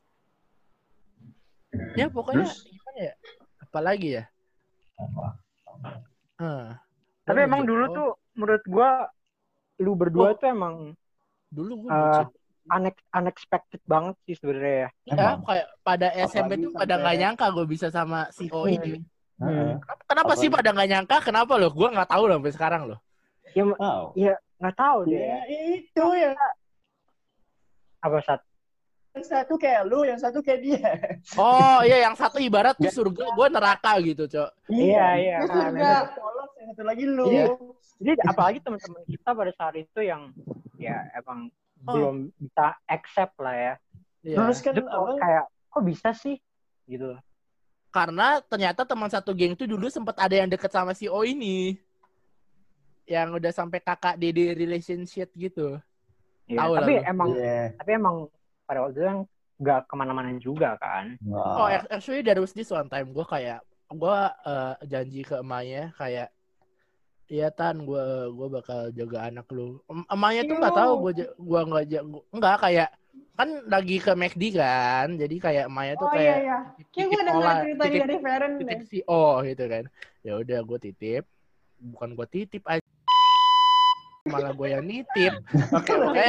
ya 1.93 2.07
pokoknya 2.07 2.47
Terus? 2.47 2.63
gimana 2.65 2.99
ya? 3.03 3.13
Apalagi 3.59 4.09
ya? 4.15 4.23
Ah, 6.37 6.79
Tapi 7.21 7.39
emang 7.43 7.61
ngejar- 7.61 7.69
dulu 7.69 7.83
tuh 7.91 8.09
menurut 8.33 8.63
gua 8.65 8.89
lu 9.77 9.91
berdua 9.93 10.27
Oh. 10.27 10.33
tuh 10.33 10.47
emang 10.47 10.75
dulu 11.47 11.85
gue 11.85 11.89
eh, 11.89 12.23
unex- 12.67 13.05
unexpected 13.11 13.81
banget 13.83 14.15
sih 14.23 14.35
sebenarnya 14.35 14.73
ya. 14.73 14.89
ya 15.05 15.13
Emang. 15.13 15.39
kayak 15.43 15.67
pada 15.81 16.07
SMP 16.17 16.39
Apalagi 16.49 16.63
tuh 16.63 16.71
pada 16.73 16.93
nggak 16.97 17.15
nyangka 17.17 17.45
gue 17.51 17.65
bisa 17.65 17.87
sama 17.87 18.19
CEO 18.31 18.61
ini. 18.65 19.03
Heeh. 19.37 19.77
kenapa, 19.77 20.01
kenapa 20.09 20.33
sih 20.33 20.49
pada 20.49 20.69
nggak 20.73 20.89
nyangka? 20.89 21.17
Kenapa 21.21 21.53
loh? 21.55 21.69
Gue 21.69 21.87
nggak 21.87 22.09
tahu 22.09 22.23
loh 22.25 22.35
sampai 22.37 22.53
sekarang 22.53 22.81
loh 22.87 22.99
Ya 23.57 23.65
Wow. 23.65 24.13
nggak 24.61 24.75
tahu 24.77 24.99
deh. 25.09 25.17
Ya 25.17 25.39
itu 25.73 26.05
ya. 26.13 26.31
Apa 28.01 28.21
saat 28.21 28.41
Yang 29.17 29.33
satu 29.33 29.57
kayak 29.57 29.81
lu, 29.89 30.05
yang 30.05 30.21
satu 30.21 30.45
kayak 30.45 30.61
dia. 30.61 30.89
oh 31.41 31.81
iya 31.81 32.05
yang 32.05 32.13
satu 32.13 32.37
ibarat 32.37 32.77
tuh 32.77 32.93
surga 32.93 33.33
gue 33.33 33.47
neraka 33.49 33.97
gitu 33.97 34.29
cok 34.29 34.49
Iya 34.69 35.05
iya. 35.17 35.35
Nah, 35.41 35.73
satu 36.05 36.21
polos, 36.21 36.51
yang 36.61 36.67
satu 36.77 36.83
lagi 36.85 37.03
lu. 37.09 37.25
Iya. 37.25 37.45
Jadi 37.97 38.11
apalagi 38.21 38.59
teman-teman 38.61 39.01
kita 39.09 39.29
pada 39.33 39.51
saat 39.57 39.73
itu 39.73 39.99
yang 40.05 40.29
ya 40.77 41.01
emang 41.17 41.49
Oh. 41.85 41.93
belum 41.93 42.15
bisa 42.37 42.73
accept 42.85 43.37
lah 43.37 43.53
ya. 43.53 43.73
Iya. 44.21 44.37
Terus 44.37 44.57
kan 44.61 44.73
Itu 44.73 44.85
kayak 45.17 45.45
kok 45.69 45.83
bisa 45.85 46.09
sih 46.13 46.37
gitu. 46.85 47.13
Karena 47.89 48.41
ternyata 48.41 48.81
teman 48.81 49.09
satu 49.09 49.33
geng 49.33 49.53
tuh 49.53 49.65
dulu 49.65 49.85
sempat 49.87 50.17
ada 50.17 50.33
yang 50.37 50.49
deket 50.49 50.69
sama 50.69 50.93
si 50.93 51.05
O 51.05 51.21
ini. 51.21 51.77
Yang 53.07 53.29
udah 53.39 53.51
sampai 53.55 53.79
kakak 53.79 54.19
dede 54.19 54.51
relationship 54.53 55.31
gitu. 55.33 55.79
Iya, 56.45 56.59
Tahu 56.59 56.71
lah 56.75 56.79
tapi 56.79 56.93
lu. 56.93 57.03
emang 57.03 57.29
Iya. 57.33 57.63
tapi 57.75 57.91
emang 57.95 58.15
pada 58.63 58.79
waktu 58.83 58.93
itu 58.93 59.03
yang 59.03 59.19
nggak 59.57 59.79
ke 59.87 59.93
mana-mana 59.95 60.29
juga 60.37 60.69
kan. 60.77 61.15
Oh, 61.25 61.65
Wah. 61.65 61.71
ac- 61.73 61.89
actually 61.89 62.21
there 62.21 62.37
was 62.37 62.51
this 62.51 62.69
one 62.69 62.87
time 62.87 63.09
gue 63.09 63.25
kayak 63.25 63.59
gue 63.87 64.17
eh, 64.45 64.73
janji 64.85 65.23
ke 65.23 65.39
emaknya 65.39 65.95
kayak 65.95 66.29
Iya 67.27 67.51
tan, 67.51 67.83
gue 67.83 68.03
gue 68.31 68.47
bakal 68.47 68.87
jaga 68.95 69.27
anak 69.27 69.51
lu. 69.51 69.83
Em- 69.91 70.07
Emaknya 70.07 70.47
tuh 70.47 70.55
nggak 70.63 70.75
tahu 70.79 70.91
gue 71.03 71.11
gue 71.27 71.61
nggak 71.67 71.85
jago, 71.91 72.19
nggak 72.31 72.55
kayak 72.63 72.89
kan 73.35 73.49
lagi 73.67 73.97
ke 73.99 74.11
McD 74.15 74.43
kan, 74.55 75.07
jadi 75.19 75.35
kayak 75.35 75.63
emaknya 75.67 75.93
tuh 75.99 76.07
Oh 76.07 76.15
iya 76.15 76.19
kayak 76.23 76.37
iya. 76.39 76.57
Kayak 76.63 76.87
titip 76.87 77.03
gue 77.11 77.19
dengar 77.19 77.35
pola, 77.35 77.53
cerita 77.59 77.83
titip 77.83 77.99
dari 77.99 78.15
Feren 78.23 78.51
titip 78.55 78.79
si 78.87 78.99
O 79.03 79.23
gitu 79.43 79.63
kan. 79.67 79.83
Ya 80.23 80.33
udah 80.39 80.59
gue 80.63 80.79
titip, 80.79 81.23
bukan 81.83 82.09
gue 82.15 82.27
titip 82.31 82.63
aja 82.63 82.86
malah 84.27 84.51
gue 84.51 84.67
yang 84.67 84.83
nitip. 84.83 85.33
Oke, 85.77 85.93
oke. 85.93 86.25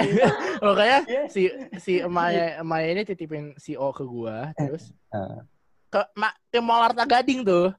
Makanya 0.60 0.98
si 1.34 1.50
si 1.76 1.98
emaknya 1.98 2.58
emaknya 2.58 2.88
ini 2.90 3.02
titipin 3.04 3.44
si 3.54 3.74
O 3.74 3.90
ke 3.90 4.02
gue, 4.02 4.36
terus 4.54 4.90
Ah. 5.08 5.42
ke 5.88 6.00
ma, 6.14 6.28
ke 6.46 6.58
Mall 6.58 6.84
Arta 6.84 7.02
Gading 7.02 7.42
tuh. 7.42 7.70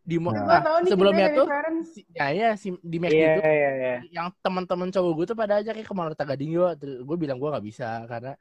Di 0.00 0.16
mo- 0.16 0.32
Nah. 0.32 0.48
Ah, 0.48 0.80
nih 0.80 0.88
sebelumnya 0.88 1.28
tuh 1.30 1.44
si, 1.84 2.00
ya 2.10 2.26
ya 2.30 2.50
si 2.54 2.72
di 2.78 2.96
McD 2.96 3.12
Iya 3.14 3.32
tuh 3.34 3.42
iya 3.44 3.70
iya. 3.70 3.94
yang 4.10 4.32
teman-teman 4.38 4.88
cowok 4.88 5.12
gue 5.14 5.26
tuh 5.26 5.36
pada 5.36 5.60
aja 5.60 5.68
kayak 5.68 5.84
ke 5.84 5.92
Mall 5.92 6.08
Arta 6.08 6.24
Gading 6.24 6.50
yuk. 6.50 6.72
Terus 6.76 7.04
gue 7.04 7.16
bilang 7.16 7.36
gue 7.36 7.44
nggak 7.46 7.62
bisa 7.62 8.02
karena 8.04 8.32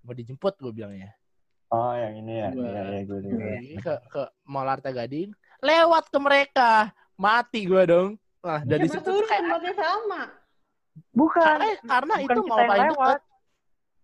mau 0.00 0.12
dijemput 0.12 0.56
gue 0.56 0.72
bilangnya. 0.72 1.12
Oh, 1.68 1.92
yang 1.92 2.14
ini 2.16 2.32
ya. 2.38 2.48
Gua- 2.50 2.70
Iya, 2.70 2.82
iya, 2.86 3.00
gue 3.04 3.18
ke 3.78 3.94
ke 4.08 4.22
Mall 4.44 4.64
Arta 4.66 4.88
Gading, 4.88 5.28
lewat 5.58 6.08
ke 6.08 6.18
mereka, 6.18 6.70
mati 7.14 7.64
gue 7.64 7.82
dong. 7.84 8.08
Nah 8.40 8.60
dari 8.60 8.84
Siapa 8.86 9.00
situ 9.00 9.12
kayak 9.24 9.40
tempatnya 9.42 9.72
sama. 9.74 10.20
Bukan. 11.10 11.42
karena, 11.42 11.66
karena 11.82 12.14
bukan 12.16 12.36
itu 12.36 12.42
mau 12.44 12.58
yang 12.60 12.90
lewat. 12.90 13.18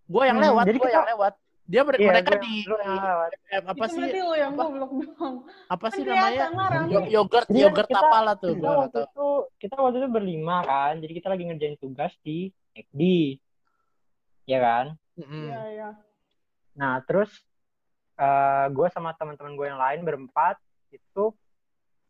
Gue 0.05 0.23
yang 0.27 0.37
Hmm, 0.37 0.47
lewat, 0.51 0.63
jadi 0.65 0.77
gue 0.77 0.83
kita- 0.83 0.97
yang 0.97 1.09
lewat. 1.09 1.33
Dia 1.63 1.81
ber- 1.87 1.95
Iya, 1.95 2.09
mereka 2.11 2.31
di 2.35 2.55
yang 2.67 2.99
lewat. 2.99 3.29
eh, 3.31 3.59
apa 3.61 3.71
itu 3.71 3.85
sih? 3.87 3.95
berarti 3.95 4.19
lo 4.19 4.33
yang 4.35 4.51
Apa? 4.51 4.63
goblok 4.65 4.91
dong. 4.91 5.35
Apa 5.65 5.85
Kan 5.87 5.95
sih 5.95 6.03
namanya? 6.03 6.47
Yogurt, 7.07 7.47
Jadi 7.47 7.59
yogurt 7.63 7.87
kita- 7.87 8.01
apa 8.03 8.17
lah 8.19 8.35
tuh? 8.35 8.51
Kita 8.51 8.71
waktu 8.73 8.91
tahu. 8.91 9.07
itu 9.07 9.27
kita 9.57 9.75
waktu 9.79 9.97
itu 9.97 10.09
berlima 10.09 10.57
kan, 10.61 10.93
jadi 10.99 11.11
kita 11.15 11.27
lagi 11.29 11.43
ngerjain 11.47 11.77
tugas 11.77 12.11
di 12.19 12.37
McD, 12.75 13.01
ya 14.43 14.59
kan? 14.59 14.85
Iya, 15.15 15.59
iya. 15.69 15.89
Nah 16.73 16.99
terus 17.01 17.31
eh 18.13 18.65
gue 18.67 18.87
sama 18.91 19.15
teman-teman 19.15 19.55
gue 19.55 19.65
yang 19.65 19.79
lain 19.79 19.99
berempat 20.01 20.59
itu 20.89 21.31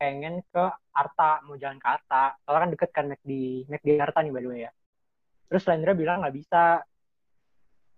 pengen 0.02 0.42
ke 0.50 0.66
Arta, 0.98 1.46
mau 1.46 1.54
jalan 1.62 1.78
ke 1.78 1.86
Arta. 1.86 2.34
Soalnya 2.42 2.62
kan 2.66 2.72
deket 2.74 2.90
kan 2.90 3.06
McD, 3.06 3.32
McD 3.70 3.90
Arta 4.02 4.26
nih 4.26 4.34
by 4.34 4.42
the 4.42 4.50
way 4.50 4.60
ya. 4.66 4.72
Terus 5.46 5.64
Lendra 5.70 5.94
bilang 5.94 6.26
nggak 6.26 6.34
bisa. 6.34 6.82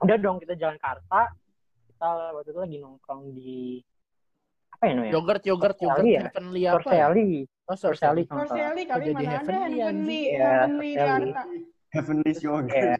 Udah 0.04 0.18
dong 0.20 0.44
kita 0.44 0.60
jalan 0.60 0.76
ke 0.76 0.84
Arta. 0.84 1.32
Kita 1.88 2.36
waktu 2.36 2.52
itu 2.52 2.60
lagi 2.60 2.78
nongkrong 2.84 3.24
di 3.32 3.80
apa 4.76 4.84
ya 4.84 4.94
namanya? 5.00 5.14
Yogurt, 5.16 5.44
yogurt, 5.48 5.78
yogurt 5.80 6.04
ya? 6.04 6.22
Heavenly 6.28 6.62
apa? 6.68 6.92
ya? 6.92 7.08
Sorcelli. 7.80 8.28
Oh. 8.28 8.36
Korselli 8.44 8.84
kali 8.84 9.04
jadi 9.08 9.14
mana 9.16 9.24
ada 9.24 9.40
heavenly, 9.40 9.80
heavenly. 9.80 10.22
Iya, 10.28 10.52
heavenly 10.52 10.92
di. 10.92 11.00
Arta. 11.00 11.44
Heavenly. 11.96 12.32
Iya. 12.36 12.96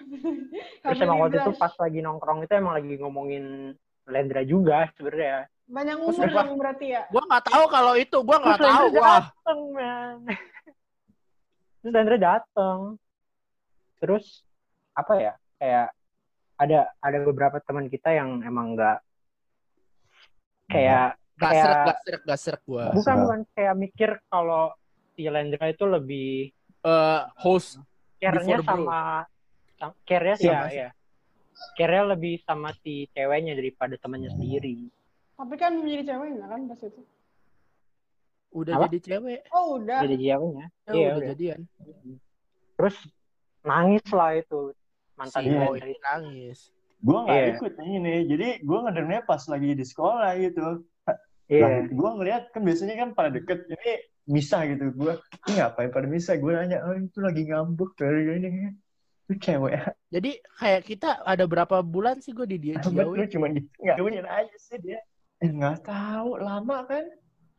Terus 0.86 0.98
emang 1.02 1.18
waktu 1.20 1.36
itu 1.42 1.52
pas 1.58 1.74
lagi 1.76 1.98
nongkrong 2.00 2.46
itu 2.46 2.52
emang 2.54 2.78
lagi 2.78 2.94
ngomongin 2.94 3.74
Lendra 4.06 4.42
juga 4.46 4.86
sebenarnya. 4.94 5.50
Banyak 5.70 5.96
Terus 5.96 6.10
umur 6.12 6.26
apa? 6.26 6.40
dong 6.42 6.58
berarti 6.58 6.86
ya. 6.90 7.02
Gua 7.08 7.22
nggak 7.24 7.44
tahu 7.46 7.64
kalau 7.70 7.92
itu, 7.94 8.18
gua 8.20 8.36
nggak 8.38 8.58
Terus 8.58 8.70
tahu. 8.74 8.86
Wah, 8.92 9.22
dateng, 9.22 9.60
man. 9.70 10.18
Terus 11.80 11.92
Lendra 11.94 12.16
dateng. 12.18 12.78
Terus 13.96 14.24
apa 14.92 15.12
ya? 15.14 15.32
Kayak 15.56 15.86
ada 16.58 16.80
ada 16.98 17.18
beberapa 17.22 17.56
teman 17.62 17.86
kita 17.86 18.10
yang 18.10 18.42
emang 18.42 18.74
nggak 18.74 18.98
kayak 20.66 21.16
gak 21.34 21.50
kayak- 21.50 21.64
serak, 21.64 21.80
gak 21.80 21.98
serak, 22.02 22.22
gak 22.26 22.40
serak 22.40 22.62
gua. 22.64 22.84
Bukan 22.92 23.14
bukan 23.24 23.40
kayak 23.54 23.74
mikir 23.74 24.10
kalau 24.26 24.74
si 25.14 25.24
Lendra 25.24 25.66
itu 25.66 25.84
lebih 25.84 26.50
Eh, 26.80 27.20
host 27.36 27.76
care-nya 28.16 28.56
sama 28.60 29.28
sam- 29.76 29.96
care-nya 30.02 30.34
sih 30.34 30.48
Sama 30.48 30.68
ya, 30.68 30.88
ya. 30.88 30.90
Care-nya 31.76 32.16
lebih 32.16 32.40
sama 32.40 32.72
si 32.80 33.04
ceweknya 33.12 33.52
daripada 33.52 34.00
temannya 34.00 34.32
sendiri. 34.32 34.88
Tapi 35.40 35.54
kan 35.56 35.72
menjadi 35.80 36.02
ceweknya 36.12 36.46
kan 36.46 36.60
pas 36.68 36.80
itu. 36.84 37.02
udah 38.50 38.74
Apa? 38.76 38.84
jadi 38.90 38.98
cewek. 39.00 39.40
Oh 39.54 39.78
udah. 39.78 39.98
Jadi 40.04 40.16
ceweknya. 40.20 40.66
Oh, 40.68 40.92
Iya, 40.92 41.06
udah 41.06 41.16
udah. 41.16 41.28
jadian. 41.32 41.60
Terus 42.76 42.96
nangis 43.62 44.06
lah 44.10 44.30
itu 44.36 44.60
mantan 45.14 45.40
Si 45.40 45.48
Iya. 45.48 45.64
Itu. 45.70 46.00
nangis. 46.02 46.58
Gue 47.00 47.18
nggak 47.24 47.38
Iya. 47.40 47.48
ikut 47.56 47.72
yang 47.78 47.90
ini. 47.96 48.14
Jadi 48.28 48.48
gue 48.60 48.78
ngedengarnya 48.84 49.22
pas 49.24 49.42
lagi 49.48 49.70
di 49.72 49.84
sekolah 49.86 50.30
gitu. 50.36 50.66
Iya. 51.46 51.62
Nah, 51.66 51.78
gue 51.88 52.10
ngeliat 52.20 52.42
kan 52.52 52.62
biasanya 52.62 52.94
kan 52.98 53.08
pada 53.14 53.30
deket 53.32 53.64
ini 53.70 53.92
misah 54.26 54.66
gitu. 54.66 54.92
Gue 54.92 55.14
ini 55.46 55.52
ngapain 55.56 55.90
pada 55.90 56.06
misah? 56.06 56.34
Gue 56.36 56.52
nanya, 56.52 56.82
oh 56.84 56.94
itu 56.94 57.18
lagi 57.22 57.42
ngambek 57.48 57.90
dari 57.96 58.22
ini. 58.34 58.48
Itu 59.30 59.38
cewek. 59.38 59.78
Jadi 60.10 60.30
kayak 60.58 60.82
kita 60.84 61.22
ada 61.22 61.46
berapa 61.46 61.86
bulan 61.86 62.18
sih 62.18 62.34
gue 62.34 62.50
di 62.50 62.58
dia 62.58 62.74
Betul 62.82 63.14
Ciawi? 63.14 63.30
cuma 63.30 63.46
gitu. 63.54 63.66
Nggak 63.78 64.26
aja 64.26 64.56
sih 64.58 64.78
dia. 64.82 64.98
Eh, 65.40 65.48
nggak 65.50 65.80
tahu 65.82 66.36
lama 66.36 66.84
kan? 66.84 67.04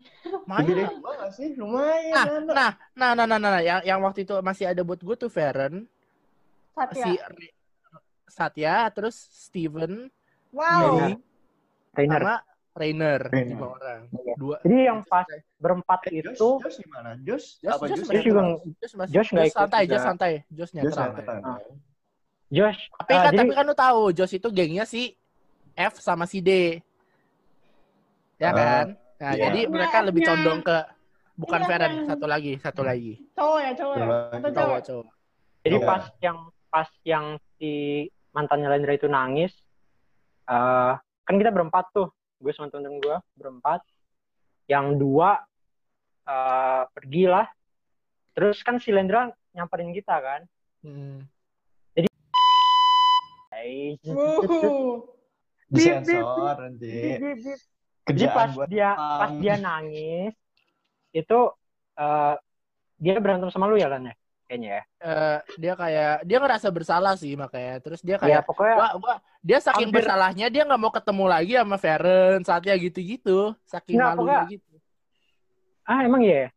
Main. 0.50 0.66
gua 1.02 1.14
nggak 1.18 1.32
sih? 1.34 1.54
Lumayan 1.58 2.14
Nah, 2.14 2.26
lama. 2.26 2.52
nah, 2.54 2.72
nah, 2.94 3.12
nah, 3.14 3.26
nah, 3.26 3.38
nah, 3.38 3.50
nah, 3.58 3.62
yang 3.62 3.82
yang 3.82 4.00
waktu 4.02 4.26
itu 4.26 4.34
masih 4.42 4.70
ada 4.70 4.82
buat 4.82 5.02
gue 5.02 5.16
tuh 5.18 5.30
Feren, 5.30 5.86
Satya. 6.74 7.06
si 7.06 7.12
Satya, 8.26 8.88
terus 8.90 9.18
Steven, 9.18 10.08
Wow. 10.52 10.64
Willy, 10.84 11.14
Trainer. 11.94 12.22
sama 12.22 12.36
Rainer, 12.72 13.20
Rainer. 13.28 13.52
lima 13.52 13.68
orang. 13.68 14.02
Iya. 14.16 14.34
Dua. 14.40 14.56
Jadi 14.64 14.78
yang 14.88 15.00
pas 15.04 15.28
berempat 15.60 16.00
Eh, 16.08 16.24
Josh, 16.24 16.40
itu 16.40 16.50
Josh 16.64 16.78
gimana? 16.80 17.10
Josh, 17.20 17.48
Josh, 17.60 17.72
apa 17.76 17.84
Josh 17.84 18.00
Josh? 18.00 18.08
Josh 18.08 18.26
juga 18.26 18.42
Josh 18.80 18.94
masih, 18.96 19.12
Josh 19.12 19.30
ikut 19.32 19.52
santai, 19.52 19.82
juga. 19.84 19.92
Josh 19.92 20.06
santai, 20.08 20.32
Josh 20.48 20.72
Josh. 20.72 20.96
Ah. 20.96 21.60
Josh 22.48 22.80
Tapi 22.96 23.12
ah, 23.12 23.20
kan, 23.20 23.32
jadi 23.32 23.38
tapi 23.44 23.52
kan 23.52 23.64
lu 23.68 23.76
tahu, 23.76 24.02
Josh 24.16 24.34
itu 24.36 24.48
gengnya 24.50 24.86
si 24.88 25.16
F 25.76 26.00
sama 26.00 26.24
si 26.24 26.40
D, 26.40 26.80
ya 28.42 28.50
Ah, 28.50 28.54
kan? 28.54 28.86
Nah, 29.22 29.32
iya. 29.32 29.42
jadi 29.48 29.60
mereka 29.68 29.98
lebih 30.02 30.22
F-nya. 30.22 30.30
condong 30.34 30.60
ke 30.60 30.78
bukan 31.38 31.62
Iya, 31.62 31.68
Feren, 31.68 31.94
satu 32.04 32.26
lagi, 32.26 32.54
satu 32.58 32.82
lagi, 32.82 33.14
Cowok 33.32 33.60
ya 33.60 33.72
cowok 33.72 33.94
ya. 33.94 34.02
Cowok. 34.02 34.52
cowok 34.52 34.80
cowok. 34.82 35.08
jadi 35.62 35.78
Iya. 35.78 35.86
pas 35.86 36.04
yang 36.20 36.38
pas 36.68 36.90
yang 37.04 37.26
si 37.56 37.72
mantannya 38.32 38.68
Lendra 38.68 38.94
itu 38.94 39.06
nangis 39.06 39.54
eh 40.44 40.94
kan 40.98 41.36
kita 41.36 41.50
berempat 41.50 41.86
tuh 41.92 42.10
gue 42.38 42.50
sama 42.50 42.68
temen 42.68 42.98
gue 42.98 43.18
berempat 43.36 43.86
yang 44.66 44.98
dua 44.98 45.38
eh 46.24 46.84
pergi 46.90 47.26
lah 47.26 47.46
terus 48.32 48.60
kan 48.62 48.76
si 48.76 48.90
Lendra 48.90 49.30
nyamperin 49.52 49.92
kita 49.92 50.18
kan 50.18 50.42
Hmm. 50.82 51.30
Eh, 53.54 53.94
Wuh. 54.02 55.06
Disensor 55.70 56.58
nanti. 56.58 57.22
Jadi 58.02 58.26
pas 58.28 58.50
buat 58.52 58.68
dia 58.68 58.98
Pang. 58.98 59.20
pas 59.20 59.32
dia 59.38 59.56
nangis 59.58 60.34
itu 61.12 61.40
eh 61.96 62.36
dia 62.98 63.14
berantem 63.18 63.50
sama 63.50 63.66
lu 63.66 63.76
ya 63.76 63.90
Lan 63.90 64.10
ya? 64.10 64.16
Kayaknya 64.46 64.70
ya. 64.70 64.84
Eh, 65.00 65.38
dia 65.58 65.74
kayak 65.74 66.14
dia 66.28 66.38
ngerasa 66.38 66.68
bersalah 66.70 67.14
sih 67.16 67.40
makanya. 67.40 67.80
Terus 67.80 68.04
dia 68.04 68.16
ya 68.16 68.22
kayak 68.22 68.42
pokoknya 68.44 68.76
gua, 68.76 68.90
gua, 69.00 69.16
dia 69.40 69.60
saking 69.64 69.88
Hampir- 69.90 70.04
bersalahnya 70.04 70.48
dia 70.52 70.64
nggak 70.68 70.82
mau 70.82 70.92
ketemu 70.92 71.24
lagi 71.26 71.54
sama 71.56 71.78
Feren 71.80 72.40
saatnya 72.44 72.76
gitu-gitu. 72.76 73.56
Saking 73.64 73.96
Nggak, 73.96 74.12
malunya 74.12 74.20
pokoknya- 74.20 74.52
gitu. 74.52 74.74
Ah 75.82 76.00
emang 76.04 76.22
iya 76.22 76.36
ya? 76.36 76.50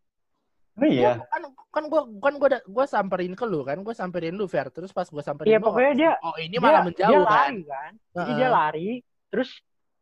Oh 0.75 0.87
iya. 0.91 1.11
kan 1.31 1.43
kan 1.71 1.85
gua 1.87 2.03
kan 2.19 2.35
gua 2.35 2.49
gua 2.67 2.85
samperin 2.85 3.39
ke 3.39 3.47
lu 3.47 3.63
kan? 3.63 3.79
Gua 3.81 3.95
samperin 3.95 4.35
lu 4.35 4.51
Fer. 4.51 4.75
Terus 4.75 4.91
pas 4.91 5.07
gua 5.07 5.23
samperin 5.23 5.55
Iya, 5.55 5.59
lu 5.63 5.67
pokoknya 5.71 5.93
dia- 5.95 6.19
oh 6.19 6.35
ini 6.35 6.57
malah 6.59 6.83
dia, 6.83 6.87
menjauh 6.91 7.11
dia 7.15 7.21
kan? 7.23 7.31
lari 7.31 7.61
kan? 7.63 7.93
Jadi 7.95 8.19
Heeh. 8.27 8.37
dia 8.37 8.49
lari 8.51 8.89
terus 9.31 9.51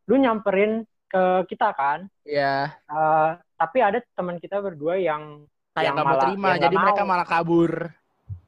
lu 0.09 0.15
nyamperin 0.17 0.71
ke 1.13 1.23
kita 1.47 1.69
kan. 1.71 2.09
Ya 2.25 2.73
Eh, 2.83 3.29
tapi 3.55 3.77
ada 3.79 4.01
teman 4.11 4.35
kita 4.35 4.57
berdua 4.57 4.97
yang 4.97 5.45
kayak 5.71 5.85
Yang 5.85 5.95
nggak 5.95 6.07
mau 6.07 6.17
terima 6.19 6.47
yang 6.49 6.61
jadi 6.63 6.75
mereka 6.75 7.01
mau. 7.01 7.09
malah 7.13 7.27
kabur. 7.27 7.71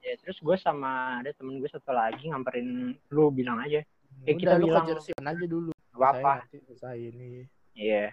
Ya 0.02 0.14
terus 0.18 0.38
gue 0.38 0.58
sama 0.58 1.22
ada 1.22 1.30
temen 1.32 1.58
gue 1.58 1.70
satu 1.70 1.90
lagi 1.90 2.26
ngamperin 2.26 2.68
lu 3.10 3.30
bilang 3.30 3.58
aja. 3.60 3.82
Udah, 3.82 4.26
Ya, 4.26 4.34
kita 4.34 4.54
lu 4.56 4.66
bilang- 4.68 4.86
aja 4.90 5.46
dulu. 5.46 5.72
Apa 5.96 6.44
nanti 6.44 6.58
selesai 6.60 6.98
ini 7.00 7.46
iya. 7.72 8.12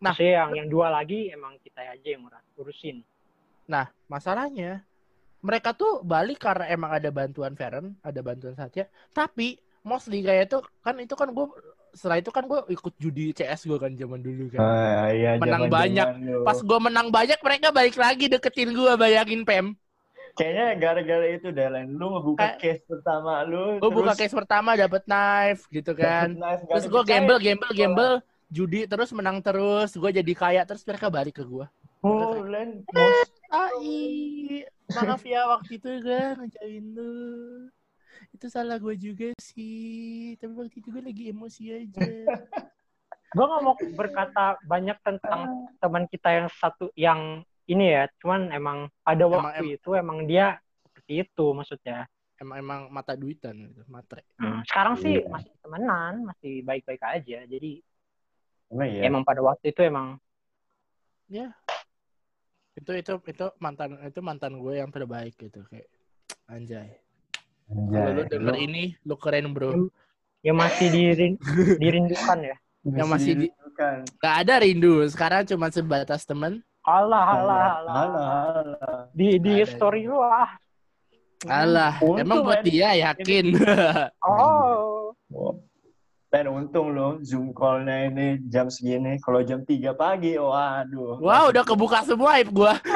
Nah. 0.00 0.10
Maksudnya 0.10 0.32
yang 0.38 0.50
yang 0.56 0.68
dua 0.68 0.88
lagi 0.88 1.28
emang 1.28 1.60
kita 1.60 1.84
aja 1.84 2.08
yang 2.08 2.24
ur- 2.24 2.46
urusin. 2.56 3.04
Nah, 3.66 3.90
masalahnya 4.06 4.80
mereka 5.40 5.70
tuh 5.70 6.00
balik 6.00 6.38
karena 6.38 6.66
emang 6.66 6.90
ada 6.90 7.08
bantuan 7.08 7.52
Feren, 7.52 7.94
ada 8.00 8.20
bantuan 8.20 8.52
Satya. 8.52 8.84
Tapi 9.10 9.60
mostly 9.82 10.20
kayak 10.20 10.46
itu 10.46 10.58
kan 10.80 10.94
itu 10.96 11.14
kan 11.14 11.28
gue 11.28 11.46
setelah 11.90 12.18
itu 12.18 12.30
kan 12.30 12.46
gue 12.46 12.60
ikut 12.70 12.94
judi 12.96 13.32
CS 13.32 13.66
gue 13.66 13.74
kan 13.74 13.90
zaman 13.92 14.20
dulu 14.20 14.46
kan. 14.48 14.62
Ah, 14.62 15.10
iya, 15.10 15.34
Menang 15.36 15.66
zaman-zaman 15.66 15.70
banyak. 15.70 16.06
lu. 16.22 16.38
Pas 16.46 16.58
gue 16.60 16.78
menang 16.78 17.08
banyak 17.10 17.40
mereka 17.40 17.68
balik 17.70 17.96
lagi 17.96 18.24
deketin 18.26 18.70
gue 18.70 18.92
bayangin 18.94 19.42
Pem. 19.42 19.74
Kayaknya 20.30 20.66
gara-gara 20.78 21.26
itu 21.26 21.50
deh, 21.50 21.66
Len. 21.66 21.90
Lu 21.90 22.14
ngebuka 22.14 22.54
Kayak- 22.54 22.58
case 22.62 22.84
pertama 22.86 23.42
lu. 23.42 23.82
Gue 23.82 23.90
buka 23.90 24.14
terus 24.14 24.20
case 24.22 24.34
pertama 24.36 24.70
dapet 24.78 25.02
knife 25.04 25.66
gitu 25.68 25.90
kan. 25.92 26.30
knife, 26.30 26.62
Terus 26.70 26.86
gue 26.86 27.02
gamble, 27.02 27.38
gamble, 27.42 27.72
gamble, 27.74 28.14
judi 28.46 28.86
terus 28.86 29.10
menang 29.10 29.42
terus. 29.42 29.90
Gue 29.90 30.14
jadi 30.14 30.32
kaya 30.32 30.62
terus 30.62 30.86
mereka 30.86 31.10
balik 31.10 31.34
ke 31.34 31.44
gue. 31.44 31.66
Oh, 32.00 32.38
Len. 32.40 32.86
Most 32.86 33.34
Ai, 33.50 34.62
maaf 34.88 35.26
ya 35.26 35.42
waktu 35.50 35.76
itu 35.76 35.90
gue 35.98 36.22
ngejain 36.38 36.84
lu. 36.94 37.10
Itu 38.30 38.46
salah 38.46 38.78
gue 38.78 38.94
juga 38.94 39.30
sih. 39.38 40.34
Tapi 40.36 40.52
waktu 40.54 40.76
itu 40.78 40.88
gue 40.88 41.02
lagi 41.02 41.24
emosi 41.28 41.62
aja. 41.70 42.02
gue 43.30 43.44
nggak 43.46 43.62
mau 43.62 43.78
berkata 43.94 44.58
banyak 44.66 44.98
tentang 45.06 45.40
teman 45.78 46.02
kita 46.10 46.28
yang 46.34 46.48
satu 46.50 46.90
yang 46.98 47.46
ini 47.70 47.94
ya 47.94 48.10
cuman 48.18 48.50
emang 48.50 48.90
pada 49.06 49.22
Emang- 49.22 49.54
waktu 49.54 49.78
itu 49.78 49.94
emang 49.94 50.26
dia 50.26 50.58
seperti 50.82 51.22
itu 51.22 51.46
maksudnya 51.54 52.10
emang 52.42 52.56
emang 52.58 52.80
mata 52.90 53.14
duitan 53.14 53.54
gitu, 53.54 53.86
matre. 53.86 54.26
Hmm, 54.34 54.66
sekarang 54.66 54.98
sih 54.98 55.22
Iya. 55.22 55.30
masih 55.30 55.52
temenan 55.62 56.26
masih 56.26 56.66
baik-baik 56.66 57.02
aja 57.06 57.38
jadi 57.46 57.72
Emang 58.66 58.86
iya. 58.90 59.02
emang 59.06 59.22
pada 59.22 59.38
waktu 59.42 59.70
itu 59.70 59.82
emang 59.86 60.18
Itu 62.74 62.90
itu 62.98 63.12
itu 63.22 63.46
mantan 63.62 63.94
itu 64.02 64.18
mantan 64.18 64.58
gue 64.58 64.74
yang 64.74 64.90
terbaik 64.90 65.38
gitu 65.38 65.62
kayak 65.70 65.86
anjay. 66.50 66.98
Kalau 67.70 68.10
lu 68.10 68.22
denger 68.26 68.50
lu 68.50 68.58
ini 68.58 68.84
lu 69.00 69.14
keren 69.14 69.54
bro. 69.54 69.70
ya 70.40 70.50
masih 70.50 70.88
dirin, 70.88 71.32
dirindukan 71.78 72.38
ya 72.42 72.56
yang 72.82 73.06
masih 73.06 73.32
di- 73.36 73.40
dirindukan. 73.46 73.96
Gak 74.18 74.34
ada 74.42 74.54
rindu. 74.58 75.04
Sekarang 75.06 75.42
cuma 75.44 75.68
sebatas 75.68 76.24
temen. 76.24 76.64
Allah 76.80 77.22
Allah 77.22 77.58
Allah, 77.76 77.92
Alah, 77.92 78.26
alah. 78.56 79.00
di 79.12 79.36
di 79.36 79.60
Ada. 79.60 79.68
story 79.68 80.08
lu 80.08 80.16
ah 80.18 80.48
Alah, 81.44 81.96
Untung, 82.00 82.20
emang 82.20 82.38
buat 82.42 82.60
dia 82.60 82.92
yakin. 82.98 83.56
oh 84.24 85.12
Wow. 85.30 85.62
Dan 86.30 86.46
untung 86.46 86.90
loh 86.90 87.18
Zoom 87.20 87.50
call-nya 87.50 88.06
ini 88.06 88.38
jam 88.46 88.66
segini. 88.66 89.18
Kalau 89.18 89.42
jam 89.42 89.62
3 89.62 89.90
pagi, 89.92 90.34
waduh. 90.34 91.18
Wah, 91.18 91.50
udah 91.50 91.62
kebuka 91.62 92.02
semua 92.02 92.38
aib 92.38 92.50
gua. 92.50 92.78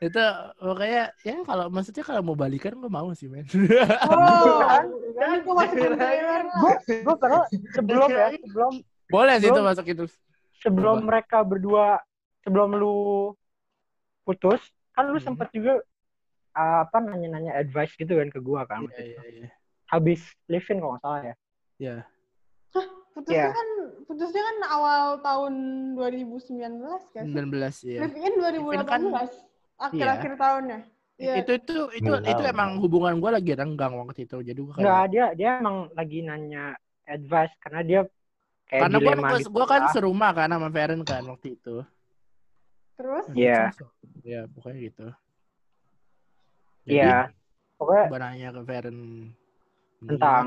itu 0.00 0.22
makanya 0.60 1.04
ya 1.20 1.36
kalau 1.42 1.66
maksudnya 1.66 2.02
kalau 2.02 2.22
mau 2.22 2.34
balikan 2.34 2.72
gue 2.72 2.86
mau 2.86 3.10
sih 3.12 3.26
men. 3.26 3.42
Oh, 4.06 4.62
dan 5.12 5.28
itu 5.36 5.50
masuk 5.50 5.74
ke 5.74 5.88
trailer. 5.92 6.42
gue 6.46 6.72
gue 7.02 7.16
pernah 7.16 7.42
sebelum 7.72 8.08
ya 8.08 8.26
sebelum 8.36 8.72
boleh 9.08 9.34
sih 9.36 9.48
itu 9.48 9.60
masuk 9.60 9.86
itu. 9.86 10.04
sebelum 10.58 10.96
mereka 11.02 11.40
berdua 11.40 11.98
sebelum 12.42 12.74
lu 12.74 12.98
putus 14.22 14.58
kan 14.92 15.06
lu 15.06 15.16
Hmm. 15.16 15.34
sempet 15.34 15.48
juga 15.50 15.78
apa 16.52 16.98
nanya-nanya 16.98 17.54
advice 17.54 17.94
gitu 17.94 18.14
kan 18.14 18.28
ke 18.28 18.38
gua 18.38 18.66
kan 18.66 18.82
iya 18.90 19.02
iya 19.04 19.22
iya. 19.24 19.48
Habis 19.86 20.20
living 20.46 20.78
kalau 20.78 20.92
nggak 20.92 21.02
salah 21.02 21.20
ya. 21.22 21.34
Iya. 21.78 21.96
Putusnya 23.14 23.34
Iya. 23.40 23.50
kan 23.50 23.68
putusnya 24.04 24.42
kan 24.42 24.56
awal 24.68 25.02
tahun 25.18 25.52
2019 25.94 27.02
kan? 27.14 27.24
19 27.24 27.82
ya 27.82 27.98
Live 28.04 28.16
in 28.16 28.32
2018. 28.36 28.84
kan- 28.84 29.47
Akhir-akhir 29.78 30.32
tahunnya. 30.36 30.80
Iya. 31.14 31.34
itu 31.42 31.50
itu 31.52 31.74
itu 31.96 32.06
Nggak 32.06 32.30
itu 32.30 32.42
tahu. 32.42 32.52
emang 32.54 32.70
hubungan 32.78 33.18
gue 33.18 33.30
lagi 33.32 33.52
renggang 33.52 33.90
waktu 33.92 34.22
itu 34.22 34.38
jadi 34.38 34.54
gue 34.54 34.70
Enggak, 34.72 34.86
kayak 34.94 35.08
dia 35.10 35.26
dia 35.34 35.48
emang 35.58 35.76
lagi 35.92 36.18
nanya 36.20 36.64
advice 37.04 37.50
karena 37.58 37.80
dia 37.82 38.00
kayak 38.64 38.82
karena 38.86 38.96
gue 38.96 39.06
dilema 39.08 39.28
gitu. 39.34 39.50
gue 39.50 39.64
kan 39.66 39.82
lah. 39.82 39.90
serumah 39.90 40.30
kan 40.30 40.48
sama 40.48 40.68
Feren 40.70 41.02
kan 41.02 41.22
waktu 41.24 41.48
itu 41.54 41.76
Terus 42.94 43.24
Iya. 43.32 43.74
ya 44.22 44.40
pokoknya 44.48 44.78
gitu 44.80 45.06
Iya. 46.84 47.34
Pokoknya 47.74 48.04
gue 48.06 48.18
nanya 48.20 48.48
ke 48.52 48.60
Feren 48.62 48.98
Tentang 49.98 50.46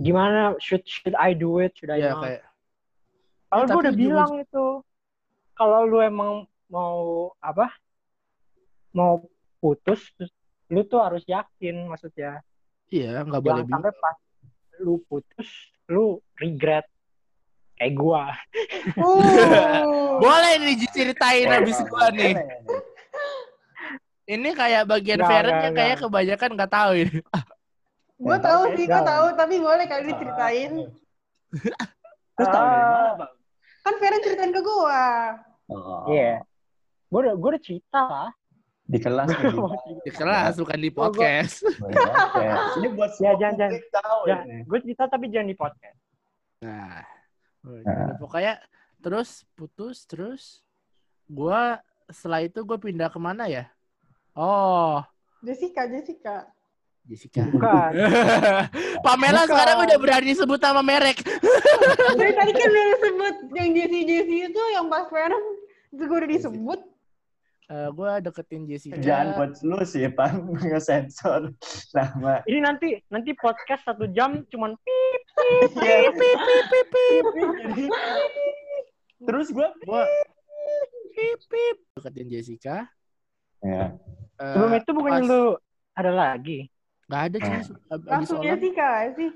gimana 0.00 0.56
should 0.56 0.80
should 0.82 1.12
I 1.14 1.36
do 1.36 1.60
it? 1.60 1.76
Should 1.76 1.92
I 1.92 2.00
ya 2.00 2.16
not? 2.16 2.24
kayak 2.24 2.42
Kalau 3.46 3.60
Ya, 3.60 3.66
gue 3.66 3.76
udah 3.78 3.92
ujung- 3.92 4.00
bilang 4.02 4.32
itu, 4.38 4.64
kalau 5.52 5.84
lu 5.84 6.00
emang 6.00 6.32
mau 6.66 6.96
apa, 7.38 7.68
mau 8.94 9.24
putus, 9.58 10.00
lu 10.70 10.84
tuh 10.86 11.00
harus 11.02 11.22
yakin, 11.26 11.88
maksudnya. 11.88 12.40
iya 12.88 13.20
nggak 13.20 13.42
boleh 13.44 13.62
Jangan 13.68 13.72
sampai 13.74 13.92
pas 14.00 14.16
lu 14.80 14.94
putus, 15.10 15.48
lu 15.90 16.22
regret. 16.40 16.86
Kayak 17.78 17.94
gua. 17.94 18.34
Oh. 18.98 19.22
boleh 20.24 20.52
nih 20.66 20.76
diceritain 20.82 21.46
habis 21.46 21.78
gue 21.78 22.06
nih 22.18 22.34
ini 24.28 24.50
kayak 24.50 24.84
bagian 24.84 25.22
Feren 25.22 25.56
yang 25.62 25.74
kayak 25.78 25.96
kebanyakan 26.02 26.50
nggak 26.58 26.72
tahu 26.74 26.92
ini 26.98 27.22
gue 28.18 28.36
tahu 28.42 28.62
sih, 28.74 28.84
gue 28.84 28.90
Jangan. 28.90 29.06
tahu, 29.06 29.26
tapi 29.38 29.54
boleh 29.62 29.86
kali 29.86 30.10
diceritain. 30.10 30.90
Terus 32.34 32.48
tahu 32.50 32.66
dari 32.66 32.86
mana, 32.90 33.10
Bang? 33.14 33.32
Kan 33.86 33.94
Feren 34.02 34.20
ceritain 34.26 34.50
ke 34.50 34.58
gue. 34.58 35.02
Oh, 35.70 36.02
Iya. 36.10 36.42
Gue 37.14 37.18
udah, 37.22 37.34
gue 37.38 37.48
udah 37.54 37.62
cerita 37.62 38.00
lah. 38.02 38.30
Di 38.88 38.98
kelas 38.98 39.28
gimana? 39.36 39.76
di 40.00 40.10
kelas 40.10 40.54
bukan 40.56 40.78
di 40.78 40.90
podcast. 40.90 41.60
Ini 42.74 42.88
buat 42.90 43.12
Ya, 43.12 43.36
semua 43.36 43.36
jangan, 43.36 43.54
jangan. 43.60 43.80
tahu 43.92 44.20
Ya, 44.24 44.36
gue 44.64 44.78
cerita 44.80 45.04
tapi 45.06 45.24
jangan 45.28 45.46
di 45.46 45.56
podcast. 45.56 45.98
Nah, 46.58 47.04
Nah. 47.60 48.16
pokoknya 48.16 48.54
terus 48.98 49.44
putus 49.52 50.02
terus 50.02 50.64
gua 51.26 51.82
setelah 52.08 52.40
itu 52.40 52.58
gue 52.58 52.78
pindah 52.78 53.06
ke 53.06 53.18
mana 53.18 53.44
ya? 53.44 53.68
Oh, 54.32 55.04
Jessica, 55.38 55.84
Jessica. 55.84 56.48
Jessica. 57.04 57.44
Bukan. 57.44 57.92
Pamela 59.04 59.42
Bukan. 59.42 59.48
sekarang 59.48 59.76
udah 59.84 59.96
berani 59.96 60.32
sebut 60.32 60.56
nama 60.56 60.80
merek. 60.80 61.20
Dari 62.14 62.32
tadi 62.32 62.52
kan 62.52 62.68
udah 62.72 62.84
disebut 62.90 63.34
yang 63.52 63.68
Jessie 63.70 64.04
Jessie 64.06 64.40
itu 64.46 64.62
yang 64.72 64.88
pas 64.88 65.04
Feren 65.08 65.44
itu 65.88 66.02
gue 66.02 66.16
udah 66.16 66.30
disebut. 66.30 66.80
Eh 67.68 67.88
gue 67.92 68.10
deketin 68.24 68.64
Jessica. 68.64 68.96
Jangan 68.96 69.26
buat 69.36 69.52
lu 69.60 69.76
sih, 69.84 70.08
Pan, 70.08 70.40
nge-sensor 70.72 71.52
nama. 71.92 72.40
Ini 72.48 72.64
nanti 72.64 72.96
nanti 73.06 73.36
podcast 73.36 73.84
satu 73.84 74.08
jam 74.08 74.40
cuman 74.48 74.72
pip 74.72 75.22
Pip, 75.36 75.72
pip, 75.76 76.12
pip, 76.16 76.66
pip, 76.72 76.86
pip. 77.28 77.92
Terus 79.20 79.52
gue 79.52 79.68
Gua 79.84 80.02
pip 81.12 81.40
pip 81.44 81.76
deketin 81.94 82.26
Jessica. 82.26 82.88
ya. 83.60 83.92
Eh, 84.38 84.52
Sebelum 84.54 84.72
itu 84.72 84.90
bukannya 84.94 85.20
pas- 85.20 85.28
lu 85.28 85.42
ada 85.92 86.12
lagi. 86.14 86.58
Nggak 87.04 87.22
ada. 87.26 87.36
Eh. 87.36 87.44
Ab- 87.44 87.64
Abis 87.90 88.08
Langsung. 88.08 88.40
Jessica 88.40 88.88
sih. 89.12 89.30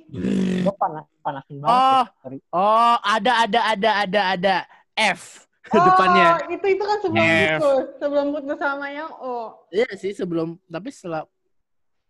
Gue 0.63 0.75
panas 0.79 1.05
panasin 1.21 1.57
banget. 1.59 1.69
Oh, 1.69 2.01
ya. 2.01 2.21
Sorry. 2.23 2.39
oh, 2.49 2.97
ada 2.97 3.33
ada 3.45 3.61
ada 3.69 3.91
ada 4.01 4.21
ada 4.33 4.55
F 4.95 5.45
Oh, 5.65 5.79
depannya. 5.79 6.43
itu 6.51 6.67
itu 6.69 6.83
kan 6.83 6.99
sebelum 6.99 7.23
F. 7.23 7.39
putus, 7.55 7.85
sebelum 7.97 8.27
putus 8.35 8.59
sama 8.59 8.87
yang 8.89 9.11
O. 9.15 9.63
Iya 9.69 9.87
sih 9.95 10.11
sebelum 10.11 10.59
tapi 10.67 10.91
setelah 10.91 11.23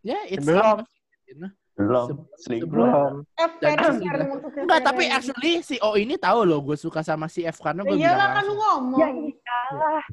ya 0.00 0.16
it's 0.24 0.40
Sebelum. 0.40 0.80
sama. 0.80 1.48
Belum. 1.72 2.06
Belum. 2.64 3.12
F. 3.34 3.52
Feren 3.58 3.96
maksudnya. 4.28 4.62
Enggak, 4.62 4.80
tapi 4.82 5.04
actually 5.06 5.60
si 5.60 5.76
O 5.80 5.96
ini 5.96 6.16
tahu 6.16 6.44
loh 6.44 6.60
gue 6.60 6.76
suka 6.76 7.00
sama 7.00 7.28
si 7.28 7.44
F 7.44 7.60
karena 7.60 7.80
gue 7.82 7.92
Ya 7.92 7.96
bilang 7.96 8.08
iyalah 8.12 8.28
kan 8.30 8.42
lu 8.44 8.54
ngomong. 8.56 9.00
Ya 9.00 9.08
iyalah. 9.08 10.04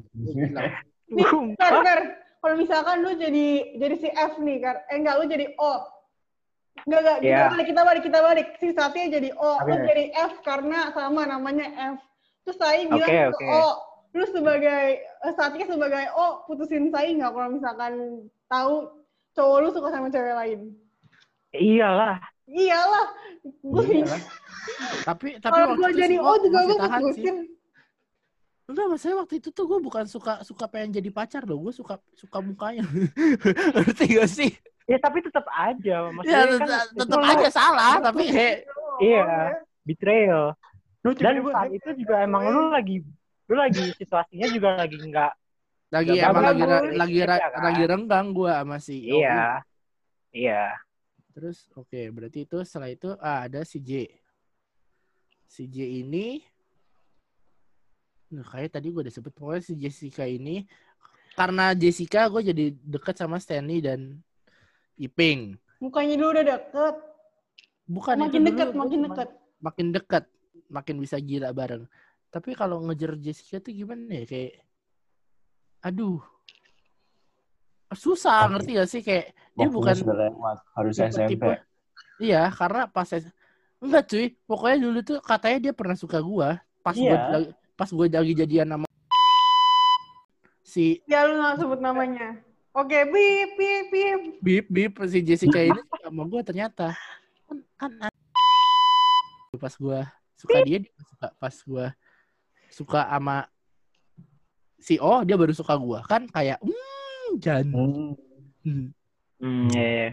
Nih, 1.10 1.26
Fer. 1.56 2.00
Kalau 2.40 2.54
misalkan 2.56 2.96
lu 3.00 3.12
jadi 3.14 3.48
jadi 3.76 3.94
si 3.96 4.08
F 4.08 4.36
nih, 4.36 4.56
kan? 4.58 4.76
Eh 4.88 4.96
enggak, 4.96 5.16
lu 5.16 5.24
jadi 5.26 5.46
O. 5.56 5.72
Enggak, 6.84 7.00
enggak. 7.02 7.18
Kita 7.20 7.28
Iya. 7.28 7.48
balik, 7.52 7.66
kita 7.68 7.82
balik, 7.84 8.02
kita 8.04 8.18
balik. 8.20 8.46
Si 8.56 8.68
Satya 8.72 9.04
jadi 9.10 9.30
O. 9.36 9.50
Lu 9.60 9.74
Oke. 9.74 9.84
jadi 9.86 10.04
F 10.16 10.40
karena 10.40 10.88
sama 10.92 11.24
namanya 11.24 11.66
F. 11.92 12.00
Terus 12.44 12.58
saya 12.58 12.82
bilang 12.88 13.08
Oke, 13.08 13.18
ke 13.18 13.30
oke. 13.32 13.46
O. 13.46 13.66
Lu 14.10 14.26
sebagai, 14.26 14.84
eh, 15.06 15.32
Satya 15.38 15.64
sebagai 15.70 16.04
O, 16.18 16.42
putusin 16.50 16.90
saya 16.90 17.06
nggak 17.14 17.30
kalau 17.30 17.48
misalkan 17.54 17.92
tahu 18.50 18.74
cowok 19.38 19.56
lu 19.62 19.68
suka 19.70 19.88
sama 19.94 20.10
cewek 20.10 20.34
lain? 20.34 20.60
Iyalah. 21.54 22.18
Iyalah. 22.50 23.06
Gue 23.62 24.02
Iyalah. 24.02 24.22
tapi 25.06 25.38
tapi 25.38 25.54
kalau 25.54 25.78
gue 25.78 25.90
jadi 25.94 26.16
sih 26.18 26.26
O 26.26 26.30
juga 26.42 26.58
gue 26.66 26.76
putusin. 26.78 27.36
Enggak, 28.70 28.86
maksudnya 28.86 29.16
waktu 29.18 29.34
itu 29.42 29.48
tuh 29.50 29.64
gue 29.66 29.78
bukan 29.82 30.06
suka 30.06 30.46
suka 30.46 30.70
pengen 30.70 30.94
jadi 31.02 31.10
pacar 31.10 31.42
loh, 31.42 31.58
gue 31.58 31.74
suka 31.74 31.98
suka 32.14 32.38
mukanya. 32.38 32.86
Ngerti 33.74 34.04
gak 34.14 34.30
sih? 34.30 34.50
Ya 34.86 34.98
tapi 34.98 35.22
tetap 35.22 35.46
aja. 35.50 36.06
Ya 36.06 36.10
Maksudnya 36.10 36.46
kan 36.58 36.70
tetap, 36.94 37.20
aja 37.22 37.48
salah, 37.50 37.94
tapi 37.98 38.30
he, 38.30 38.62
Iya. 39.02 39.54
Betrayal. 39.82 40.54
Lu 41.00 41.10
Dan 41.16 41.40
tiba-tiba 41.40 41.50
saat 41.56 41.72
itu 41.72 41.90
juga 42.04 42.14
emang 42.20 42.42
lu 42.52 42.68
lagi 42.68 43.00
lu 43.50 43.54
lagi 43.58 43.82
situasinya 43.98 44.46
juga 44.52 44.68
lagi 44.78 44.96
nggak 45.00 45.32
lagi 45.90 46.08
Ya, 46.14 46.30
emang 46.30 46.44
lagi 46.46 46.62
lagi 46.94 47.18
ra- 47.26 47.40
Iya 47.42 47.48
kan? 47.50 47.62
lagi 47.66 47.82
renggang 47.88 48.26
gue 48.30 48.50
sama 48.52 48.76
si 48.78 48.96
iya 49.02 49.64
iya 50.30 50.62
Terus 51.34 51.66
oke, 51.74 52.00
berarti 52.10 52.42
itu 52.44 52.58
setelah 52.66 52.90
itu 52.90 53.10
ah, 53.22 53.46
ada 53.46 53.62
si 53.62 53.78
J. 53.78 54.06
Si 55.46 55.66
J 55.66 56.02
ini 56.06 56.42
Nah, 58.30 58.46
kayak 58.46 58.78
tadi 58.78 58.94
gue 58.94 59.02
udah 59.02 59.10
sebut 59.10 59.34
pokoknya 59.34 59.62
si 59.66 59.74
Jessica 59.74 60.22
ini 60.22 60.62
karena 61.34 61.74
Jessica 61.74 62.30
gue 62.30 62.46
jadi 62.54 62.70
deket 62.78 63.18
sama 63.18 63.42
Stanley 63.42 63.82
dan 63.82 64.22
Iping. 64.94 65.58
Mukanya 65.82 66.14
dulu 66.14 66.30
udah 66.38 66.46
deket. 66.46 66.94
Bukan 67.90 68.14
makin 68.20 68.40
dulu 68.44 68.48
deket, 68.54 68.68
gua 68.70 68.78
makin 68.84 68.98
deket. 69.02 69.28
Makin 69.58 69.86
deket, 69.90 70.24
makin 70.70 70.96
bisa 70.96 71.18
gila 71.18 71.50
bareng. 71.50 71.84
Tapi 72.30 72.54
kalau 72.54 72.78
ngejar 72.86 73.18
Jessica 73.18 73.58
tuh 73.58 73.74
gimana 73.74 74.06
ya 74.06 74.24
kayak 74.24 74.62
aduh. 75.82 76.22
Susah 77.90 78.46
Oke. 78.46 78.50
ngerti 78.54 78.70
gak 78.78 78.88
sih 78.88 79.02
kayak 79.02 79.34
dia 79.58 79.66
bukan 79.66 79.94
lewat. 79.98 80.58
Harus 80.78 80.94
tipe- 80.94 81.10
SMP. 81.10 81.30
tipe- 81.34 81.62
Iya, 82.22 82.52
karena 82.54 82.86
pas 82.86 83.08
enggak 83.80 84.04
cuy, 84.06 84.26
pokoknya 84.46 84.76
dulu 84.78 84.98
tuh 85.00 85.18
katanya 85.18 85.58
dia 85.58 85.72
pernah 85.74 85.96
suka 85.96 86.20
gua 86.20 86.60
pas 86.80 86.94
gua 86.94 87.10
Iya. 87.10 87.28
lagi- 87.34 87.54
pas 87.74 87.90
gua 87.90 88.06
lagi 88.06 88.34
jadian 88.36 88.68
sama 88.70 88.86
si 90.62 91.02
Ya 91.10 91.26
lu 91.26 91.34
nggak 91.34 91.58
sebut 91.58 91.80
namanya. 91.82 92.38
Oke, 92.70 93.02
bip, 93.10 93.50
bip, 93.58 93.84
bip. 93.90 94.20
Bip 94.38 94.64
Bip 94.70 94.92
si 95.10 95.18
Jessica 95.20 95.58
ini 95.58 95.80
sama 95.98 96.22
gua 96.22 96.46
ternyata 96.46 96.94
kan 97.48 97.58
kan 97.74 97.90
a- 98.06 98.14
pas 99.58 99.74
gua 99.74 100.06
suka 100.40 100.58
dia 100.64 100.78
dia 100.80 100.94
suka 101.04 101.28
pas 101.36 101.56
gua 101.68 101.86
suka 102.72 103.00
sama 103.04 103.36
si 104.80 104.96
O 104.96 105.20
dia 105.20 105.36
baru 105.36 105.52
suka 105.52 105.76
gua 105.76 106.00
kan 106.08 106.24
kayak 106.32 106.56
hmm 106.64 107.28
jan 107.36 107.68
Hmm. 107.68 108.16
Hmm. 108.64 108.86
hmm, 109.40 109.68
iya, 109.72 109.84
iya. 109.88 110.10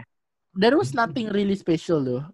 there 0.56 0.76
was 0.76 0.96
nothing 0.96 1.28
really 1.28 1.52
special 1.52 2.00
loh. 2.00 2.24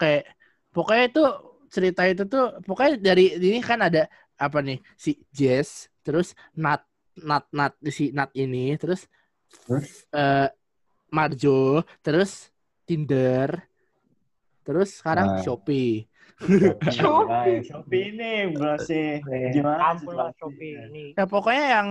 Kayak 0.00 0.32
pokoknya 0.72 1.04
itu 1.12 1.22
cerita 1.68 2.02
itu 2.08 2.24
tuh 2.24 2.56
pokoknya 2.64 2.96
dari 3.00 3.36
ini 3.36 3.60
kan 3.60 3.84
ada 3.84 4.08
apa 4.36 4.60
nih 4.64 4.80
si 4.96 5.20
Jess 5.32 5.88
terus 6.00 6.32
Nat 6.56 6.84
Nat 7.20 7.44
Nat 7.52 7.76
si 7.92 8.12
Nat 8.16 8.32
ini 8.36 8.76
terus 8.80 9.08
Terus? 9.66 10.04
eh 10.12 10.48
Marjo 11.12 11.84
terus 12.00 12.48
Tinder 12.88 13.60
Terus 14.66 14.98
sekarang 14.98 15.38
Nah. 15.38 15.42
Shopee. 15.46 16.10
Shopee. 16.92 17.64
Shopee 17.64 18.02
ini 18.12 18.52
masih 18.52 19.24
gimana 19.52 19.96
Ampun 19.96 20.14
lah? 20.14 20.30
Shopee 20.36 20.76
ini. 20.76 21.04
Ya 21.16 21.24
pokoknya 21.24 21.64
yang 21.80 21.88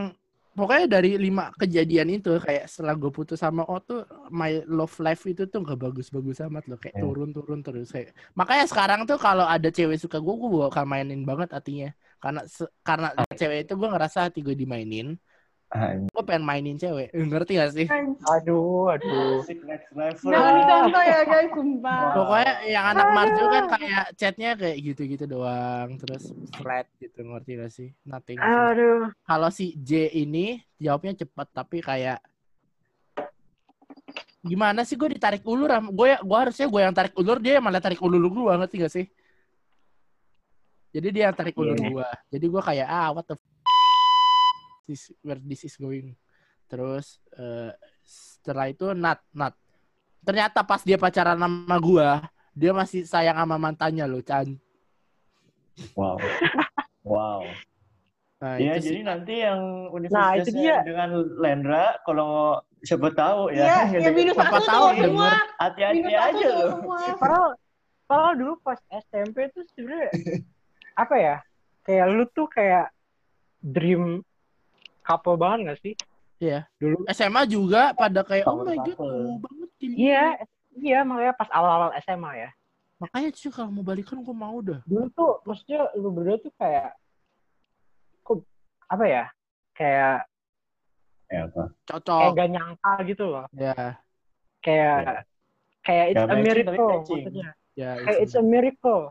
pokoknya 0.55 0.85
dari 0.87 1.17
lima 1.19 1.51
kejadian 1.59 2.07
itu 2.15 2.37
kayak 2.39 2.69
setelah 2.71 2.95
gue 2.95 3.11
putus 3.11 3.41
sama 3.43 3.65
O 3.67 3.81
tuh 3.81 4.05
my 4.31 4.63
love 4.69 4.93
life 5.03 5.25
itu 5.27 5.43
tuh 5.51 5.59
gak 5.65 5.75
bagus-bagus 5.81 6.39
amat 6.45 6.63
loh 6.71 6.79
kayak 6.79 6.95
Ya. 6.95 7.01
turun-turun 7.03 7.59
terus 7.65 7.91
kayak 7.91 8.15
makanya 8.39 8.63
sekarang 8.69 9.03
tuh 9.03 9.19
kalau 9.19 9.43
ada 9.43 9.67
cewek 9.67 9.99
suka 9.99 10.21
gue 10.23 10.31
gue 10.31 10.49
bakal 10.63 10.85
mainin 10.87 11.27
banget 11.27 11.51
hatinya 11.51 11.91
karena 12.23 12.41
karena 12.87 13.07
cewek 13.35 13.67
itu 13.67 13.73
gue 13.75 13.89
ngerasa 13.91 14.31
hati 14.31 14.39
gue 14.39 14.55
dimainin 14.55 15.07
Ah, 15.11 15.11
ini 15.11 15.34
gue 15.67 16.23
pengen 16.23 16.43
mainin 16.43 16.75
cewek 16.75 17.11
Eh, 17.11 17.19
ngerti 17.21 17.51
gak 17.53 17.73
sih 17.73 17.83
Aduh, 18.23 18.87
aduh. 18.87 19.41
asik 19.41 19.59
next 19.61 19.91
level. 19.91 20.23
Jangan 20.23 20.51
dicontoh 20.55 21.03
ya 21.03 21.19
guys, 21.21 21.49
sumpah. 21.51 22.01
pokoknya 22.13 22.53
yang 22.65 22.85
anak 22.87 23.07
marju 23.11 23.43
kan 23.45 23.63
kayak 23.73 24.05
chatnya 24.13 24.49
kayak 24.53 24.77
gitu-gitu 24.79 25.25
doang 25.25 25.97
terus 25.97 26.31
flat 26.55 26.87
gitu 26.97 27.19
ngerti 27.21 27.51
gak 27.55 27.71
sih 27.71 27.89
nothing 28.01 28.37
sih. 28.37 28.45
Aduh. 28.45 29.11
kalau 29.21 29.49
si 29.49 29.75
J 29.75 29.91
ini 30.13 30.45
jawabnya 30.77 31.17
cepat 31.17 31.47
tapi 31.51 31.79
kayak 31.79 32.23
gimana 34.41 34.85
sih 34.85 34.93
gue 34.93 35.09
ditarik 35.11 35.41
ulur 35.43 35.67
gue 35.89 36.09
gue 36.15 36.37
harusnya 36.37 36.67
gue 36.67 36.77
yang 36.79 36.93
tarik 36.93 37.15
ulur 37.15 37.37
dia 37.37 37.57
yang 37.57 37.65
malah 37.65 37.81
tarik 37.81 37.97
ulur 37.97 38.21
gue 38.21 38.53
ngerti 38.55 38.75
gak 38.77 38.93
sih 38.93 39.05
jadi 40.91 41.07
dia 41.09 41.23
yang 41.27 41.35
tarik 41.35 41.57
ulur 41.57 41.73
Iya. 41.75 41.89
gue 41.89 42.07
jadi 42.31 42.45
gue 42.47 42.61
kayak 42.63 42.87
ah 42.87 43.09
what 43.11 43.25
the 43.25 43.33
f- 43.33 43.53
this 44.85 45.09
where 45.19 45.39
this 45.39 45.61
is 45.61 45.75
going 45.75 46.13
terus 46.65 47.17
eh, 47.33 47.73
setelah 48.01 48.65
itu 48.67 48.93
Nat 48.93 49.21
Nat 49.31 49.53
ternyata 50.21 50.61
pas 50.61 50.81
dia 50.81 50.95
pacaran 50.95 51.35
sama 51.35 51.77
gue 51.77 52.07
dia 52.51 52.71
masih 52.71 53.03
sayang 53.03 53.35
sama 53.35 53.55
mantannya 53.55 54.05
loh 54.05 54.21
Chan 54.21 54.55
Wow. 55.91 56.15
Wow. 57.05 57.45
nah, 58.39 58.55
Iya, 58.55 58.75
itu 58.75 58.81
sih. 58.81 58.89
jadi 58.95 59.01
nanti 59.05 59.33
yang 59.37 59.61
Nah, 59.61 59.85
itu 59.85 59.93
universitasnya 60.49 60.57
dia. 60.57 60.77
dengan 60.81 61.09
Lendra, 61.35 61.99
kalau 62.01 62.57
siapa 62.81 63.11
tahu 63.11 63.51
Iya, 63.51 63.91
ya, 63.91 63.99
ya 63.99 64.09
minus 64.09 64.33
Siapa 64.33 64.55
satu 64.55 64.65
tahu 64.65 64.85
semua. 64.89 65.03
denger. 65.05 65.33
hati-hati 65.59 66.11
aja 66.11 66.47
loh. 66.49 66.69
semua. 66.73 66.99
Padahal, 67.13 67.49
padahal 68.05 68.33
dulu 68.33 68.53
pas 68.59 68.79
SMP 69.05 69.51
tuh 69.51 69.61
sebenarnya 69.69 70.09
apa 71.03 71.15
ya? 71.15 71.35
Kayak 71.83 72.05
lu 72.09 72.25
tuh 72.27 72.47
kayak 72.47 72.89
dream 73.59 74.25
couple 75.05 75.37
banget 75.37 75.59
gak 75.69 75.79
sih? 75.81 75.93
Iya. 76.35 76.65
Dulu. 76.75 77.05
SMA 77.07 77.45
juga 77.45 77.93
pada 77.93 78.19
kayak 78.21 78.43
oh 78.43 78.59
my 78.59 78.75
god 78.75 78.97
mau 78.97 79.37
banget 79.39 79.69
ini. 79.79 79.95
Iya, 80.09 80.25
iya 80.75 80.99
makanya 81.01 81.33
pas 81.33 81.47
awal-awal 81.47 81.93
SMA 82.01 82.31
ya. 82.35 82.49
Makanya 82.95 83.29
sih 83.31 83.47
kalau 83.47 83.69
mau 83.69 83.83
balikan 83.83 84.19
gue 84.19 84.35
mau 84.35 84.57
dah. 84.59 84.79
Dulu 84.83 85.05
tuh 85.11 85.31
maksudnya 85.43 85.87
lu 85.93 86.09
berdua 86.09 86.37
tuh 86.37 86.51
kayak 86.55 86.95
kok 88.21 88.41
apa 88.85 89.05
ya? 89.05 89.23
Kayak 89.71 90.27
Ya, 91.25 91.49
apa? 91.49 91.73
kayak 91.83 92.05
Cocok. 92.05 92.31
gak 92.33 92.49
nyangka 92.51 92.91
gitu 93.03 93.23
loh. 93.25 93.45
Ya, 93.51 93.97
Kayak 94.61 95.25
kayak 95.81 96.05
it's 96.09 96.17
Gak 96.17 96.29
a 96.29 96.37
miracle 96.37 96.73
matching. 96.73 97.17
maksudnya. 97.21 97.49
ya. 97.73 97.91
Kayak 97.97 98.19
it's 98.19 98.35
a 98.35 98.43
miracle. 98.43 99.03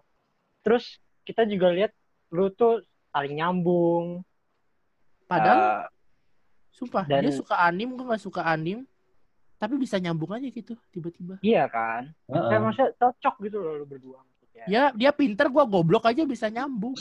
Terus 0.63 0.85
kita 1.23 1.43
juga 1.45 1.69
lihat 1.71 1.93
lu 2.31 2.51
tuh 2.51 2.83
saling 3.11 3.39
nyambung. 3.39 4.23
Padahal 5.25 5.61
Eh, 5.61 5.83
sumpah 6.71 7.05
dan- 7.05 7.23
dia 7.23 7.33
suka 7.33 7.57
anim 7.59 7.89
gue 7.91 8.05
nggak 8.05 8.23
suka 8.23 8.43
anim. 8.45 8.85
Tapi 9.55 9.75
bisa 9.79 9.97
nyambung 9.97 10.29
aja 10.35 10.45
gitu 10.45 10.77
tiba-tiba. 10.91 11.41
iya 11.41 11.65
kan? 11.67 12.13
Kayak 12.27 12.61
maksudnya 12.61 12.91
cocok 12.95 13.35
gitu 13.41 13.57
loh 13.59 13.73
lu 13.81 13.87
berdua 13.87 14.21
maksudnya. 14.21 14.65
Ya 14.67 14.83
dia 14.93 15.11
pinter 15.11 15.49
gue 15.49 15.65
goblok 15.65 16.05
aja 16.05 16.23
bisa 16.23 16.49
nyambung. 16.49 16.93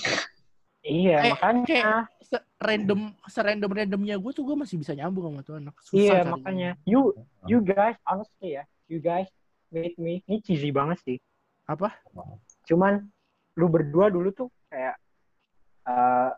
Iya, 0.80 1.18
Kayak- 1.20 1.34
makanya. 1.40 1.66
kayak- 1.66 2.08
Se 2.24 2.38
random 2.58 3.00
serandom 3.28 3.70
randomnya 3.70 4.16
gue 4.16 4.32
tuh 4.32 4.42
gue 4.42 4.56
masih 4.56 4.76
bisa 4.76 4.92
nyambung 4.92 5.28
sama 5.28 5.42
tuh 5.44 5.56
anak. 5.56 5.76
Susah 5.82 6.00
Iya, 6.00 6.20
makanya. 6.26 6.70
You 6.84 7.12
you 7.46 7.60
guys 7.60 8.00
honestly 8.04 8.56
ya, 8.56 8.64
you 8.88 8.98
guys 8.98 9.28
made 9.70 9.94
me 9.98 10.24
ini 10.24 10.40
cheesy 10.40 10.72
banget 10.72 10.98
sih. 11.04 11.18
Apa? 11.64 11.92
Cuman 12.64 13.06
lu 13.54 13.68
berdua 13.68 14.08
dulu 14.08 14.32
tuh 14.32 14.48
kayak 14.68 14.96
uh, 15.84 16.32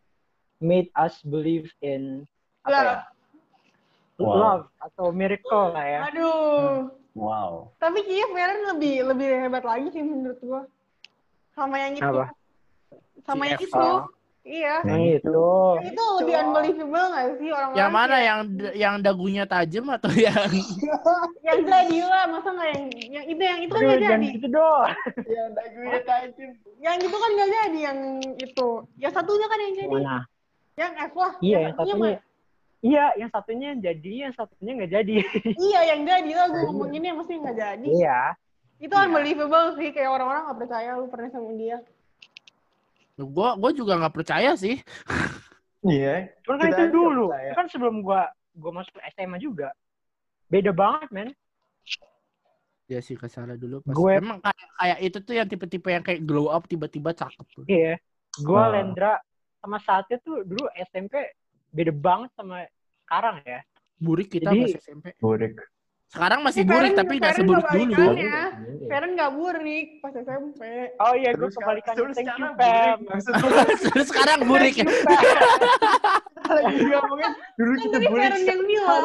made 0.59 0.89
us 0.95 1.19
believe 1.21 1.71
in 1.81 2.23
apa 2.63 2.71
ya? 2.71 2.81
Love. 2.81 3.03
Wow. 4.15 4.35
Love 4.39 4.65
atau 4.79 5.05
miracle 5.11 5.75
lah 5.75 5.85
ya. 5.85 5.99
Aduh. 6.07 6.87
Wow. 7.15 7.71
Tapi 7.79 8.03
kayaknya 8.03 8.27
Feren 8.31 8.59
lebih 8.75 8.95
lebih 9.11 9.29
hebat 9.47 9.63
lagi 9.63 9.87
sih 9.91 10.03
menurut 10.03 10.39
gua. 10.39 10.61
Sama 11.51 11.79
yang 11.79 11.95
itu. 11.95 12.03
Apa? 12.03 12.31
Sama 13.23 13.43
yang 13.47 13.59
itu. 13.59 13.87
Iya. 14.45 14.75
Yang 14.85 15.03
itu. 15.19 15.41
Yang 15.81 15.87
itu 15.89 16.03
lebih 16.21 16.33
unbelievable 16.37 17.05
gak 17.11 17.25
sih 17.41 17.49
orang-orang? 17.49 17.79
Yang 17.81 17.91
mana 17.91 18.07
kayak- 18.07 18.27
yang 18.27 18.39
yang 18.77 18.95
dagunya 19.01 19.43
tajam 19.49 19.85
atau 19.89 20.11
yang 20.13 20.37
Yang 21.47 21.59
jadi 21.65 21.97
lah, 22.05 22.23
masa 22.29 22.49
nggak 22.53 22.69
yang 22.71 22.83
yang 23.09 23.25
itu 23.25 23.41
yang 23.41 23.59
itu 23.65 23.71
kan 23.73 23.81
nggak 23.81 24.01
jadi. 24.05 24.27
gitu 24.37 24.47
dong. 24.53 24.87
Yang 25.25 25.49
dagunya 25.55 25.99
tajam. 26.05 26.49
Yang 26.77 26.95
itu 27.03 27.15
kan 27.17 27.29
nggak 27.35 27.49
jadi 27.51 27.79
yang 27.79 27.99
itu. 28.37 28.69
Yang 29.01 29.11
satunya 29.17 29.47
kan 29.49 29.59
yang 29.59 29.73
jadi. 29.75 29.91
Mana? 29.91 30.17
Yang 30.75 30.93
F 31.01 31.13
lah. 31.15 31.33
Iya, 31.39 31.57
yang 31.61 31.73
satunya 31.73 31.93
satunya. 31.93 32.13
mah- 32.13 32.23
Iya, 32.81 33.05
yang 33.17 33.29
satunya 33.31 33.65
yang 33.67 33.81
jadi, 33.81 34.13
yang 34.21 34.33
satunya 34.33 34.71
nggak 34.75 34.91
jadi. 34.93 35.15
Iya 35.65 35.79
yang 35.89 36.01
jadi 36.03 36.31
lah 36.31 36.47
gue 36.47 36.61
ngomonginnya 36.63 37.11
mesti 37.13 37.33
nggak 37.35 37.57
jadi. 37.57 37.87
Iya. 37.89 38.19
Itu 38.77 38.93
unbelievable 38.93 39.67
sih 39.73 39.89
kayak 39.89 40.11
orang-orang 40.11 40.43
nggak 40.45 40.59
percaya 40.59 40.89
lu 40.93 41.07
pernah 41.07 41.29
sama 41.29 41.51
dia. 41.53 41.79
gue 43.15 43.27
gue 43.55 43.71
juga 43.73 43.95
nggak 43.95 44.11
percaya 44.13 44.51
sih 44.53 44.75
Iya. 45.87 46.33
Cuman 46.41 46.57
kan 46.59 46.67
Kita 46.67 46.81
itu 46.81 46.91
dulu. 46.91 47.25
percaya. 47.29 47.51
Kan 47.53 47.65
sebelum 47.69 47.95
gua 48.01 48.25
gua 48.53 48.71
masuk 48.75 48.97
SMA 49.07 49.37
juga. 49.37 49.69
Beda 50.45 50.69
banget, 50.71 51.07
men. 51.09 51.29
ya 52.85 52.99
sih 52.99 53.13
kesalahan 53.13 53.55
dulu 53.55 53.81
pas 53.81 53.93
Gue- 53.93 54.13
emang 54.15 54.37
kayak 54.39 54.67
kayak 54.75 54.99
itu 55.01 55.17
tuh 55.19 55.33
yang 55.33 55.47
tipe-tipe 55.47 55.87
yang 55.87 56.01
kayak 56.01 56.21
glow 56.21 56.47
up 56.47 56.63
tiba-tiba 56.63 57.09
cakep 57.11 57.45
tuh 57.51 57.65
Iya. 57.65 57.97
Gua 58.37 58.61
Ah. 58.63 58.69
Lendra 58.71 59.13
sama 59.65 59.81
saatnya 59.81 60.21
tuh 60.21 60.45
dulu 60.45 60.69
SMP 60.77 61.33
beda 61.73 61.89
banget 61.89 62.29
sama 62.37 62.69
sekarang 63.01 63.41
ya. 63.41 63.65
burik 63.97 64.29
kita 64.29 64.53
Jadi- 64.53 64.77
pas 64.77 64.77
SMP 64.77 65.05
Burik. 65.17 65.57
Sekarang 66.15 66.39
masih 66.41 66.61
Eh, 66.61 66.65
burik 66.65 66.81
Feren- 66.87 66.97
tapi 66.97 67.13
nggak 67.13 67.27
Feren 67.29 67.39
seburuk 67.43 67.65
dulu 67.65 67.75
kebalikannya. 67.75 68.39
Feren 68.85 69.11
nggak 69.13 69.31
burik 69.33 69.87
pas 69.99 70.13
SMP. 70.15 70.61
Oh 70.97 71.13
iya, 71.13 71.29
gua 71.31 71.39
Terus 71.41 71.55
kebalikan. 71.55 71.93
terus 71.93 72.15
Thank 72.15 72.29
you, 72.29 72.47
sekarang 72.47 72.59
burik. 72.95 73.25
Terus 73.89 74.07
sekarang 74.07 74.39
burik 74.45 74.75
ya 74.75 74.85
lagi 76.45 76.77
ngomongin 76.85 77.31
dulu 77.57 77.71
Kan 77.73 77.81
kita 77.81 77.97
burik. 77.97 78.13
Feren 78.13 78.41
yang 78.45 78.61
bilang. 78.63 79.03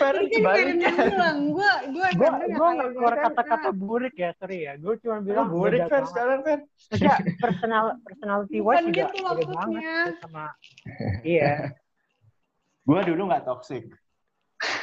Kan 0.00 0.14
Feren 0.40 0.78
yang 0.80 0.96
bilang. 0.96 1.36
Gue 1.50 1.70
gue 1.86 2.08
gua 2.50 2.68
nggak 2.72 2.90
keluar 2.90 3.12
kayak 3.12 3.24
kata-kata 3.28 3.68
burik 3.70 4.14
ya, 4.16 4.30
sorry 4.34 4.58
ya. 4.64 4.72
Gua 4.74 4.94
cuma 4.98 5.16
bilang 5.20 5.46
burik 5.48 5.80
beda 5.80 5.86
Fer 5.86 6.00
banget. 6.00 6.10
sekarang 6.10 6.38
Fer. 6.40 6.58
Maksudnya 6.64 7.14
personal 7.38 7.84
personality 8.02 8.58
wise 8.58 8.72
Bukan 8.72 8.84
juga 8.86 8.96
gitu 8.96 9.12
beda 9.12 9.20
banget 9.20 9.46
maksudnya. 9.46 9.96
sama 10.18 10.44
iya. 11.22 11.52
Gua 12.82 13.00
dulu 13.04 13.22
nggak 13.28 13.44
toxic. 13.44 13.84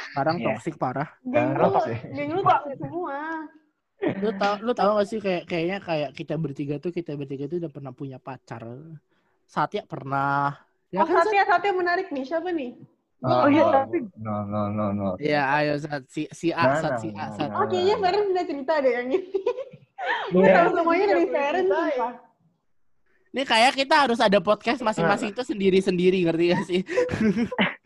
Sekarang 0.08 0.36
Iya. 0.36 0.46
toksik 0.48 0.74
parah 0.76 1.08
Geng 1.22 1.52
lu, 1.52 1.68
geng 2.10 2.30
lu 2.30 2.40
toxic 2.40 2.76
semua. 2.76 3.16
lu 3.98 4.30
tau 4.32 4.54
lu 4.60 4.72
tau 4.72 4.90
gak 4.94 5.06
sih 5.06 5.18
kayak 5.18 5.42
kayaknya 5.44 5.78
kayak 5.78 6.10
kita 6.12 6.34
bertiga 6.34 6.74
tuh 6.76 6.88
kita 6.88 7.12
bertiga 7.12 7.44
tuh 7.44 7.58
udah 7.58 7.68
pernah 7.68 7.90
punya 7.90 8.16
pacar 8.16 8.62
Satya 9.42 9.82
pernah 9.82 10.54
ya 10.88 11.00
oh, 11.00 11.04
kan 11.04 11.18
Sat? 11.18 11.24
Satya, 11.26 11.42
Satya 11.44 11.72
menarik 11.72 12.06
nih. 12.08 12.22
Siapa 12.22 12.48
nih? 12.48 12.76
Oh, 13.18 13.50
iya, 13.50 13.60
no, 13.60 13.72
tapi- 13.74 14.06
no 14.16 14.36
no 14.44 14.62
no 14.68 14.86
no. 14.90 15.08
ya 15.18 15.42
ayo 15.56 15.74
Sat 15.76 16.06
si 16.06 16.30
si 16.30 16.48
A 16.48 16.62
Nah, 16.62 16.78
Sat 16.78 16.92
nah, 16.92 16.98
si 16.98 17.08
A 17.10 17.16
nah, 17.16 17.28
Sat 17.32 17.48
nah. 17.48 17.58
Oh, 17.58 17.66
kayaknya 17.66 17.96
Feren 17.98 18.24
udah 18.28 18.44
cerita 18.44 18.72
deh 18.78 18.92
yang 18.94 19.08
ini. 19.08 19.18
Gue 20.30 20.44
Iya. 20.44 20.54
tahu 20.54 20.68
semuanya 20.74 21.04
dari 21.08 21.26
Feren. 21.26 21.64
sumpah. 21.66 22.12
ini 23.28 23.42
kayak 23.44 23.72
kita 23.74 23.94
harus 23.98 24.18
ada 24.18 24.38
podcast 24.38 24.80
masing-masing 24.80 25.30
itu 25.30 25.42
sendiri-sendiri 25.42 26.22
ngerti 26.22 26.44
gak 26.48 26.64
sih 26.64 26.80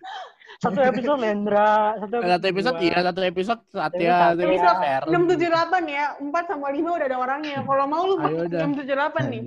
Satu 0.62 0.78
episode 0.78 1.18
Lendra, 1.18 1.98
satu 1.98 2.14
episode, 2.14 2.30
satu 2.30 2.46
episode 2.46 2.78
iya 2.78 2.98
satu 3.02 3.20
episode 3.20 3.60
Satya 3.66 3.98
Episode 3.98 4.22
satu 4.22 4.42
episode 4.46 4.78
Feren. 4.78 5.08
Enam 5.10 5.22
tujuh 5.26 5.48
delapan 5.50 5.82
ya, 5.90 6.04
empat 6.22 6.44
sama 6.46 6.68
lima 6.70 6.90
udah 6.94 7.06
ada 7.10 7.18
orangnya. 7.18 7.58
Kalau 7.60 7.86
mau 7.90 8.02
lu 8.06 8.14
enam 8.22 8.70
tujuh 8.72 8.94
delapan 8.94 9.24
nih. 9.26 9.42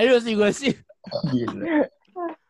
ayo 0.00 0.16
sih 0.16 0.32
gue 0.32 0.50
sih 0.50 0.72
Gila. 1.28 1.62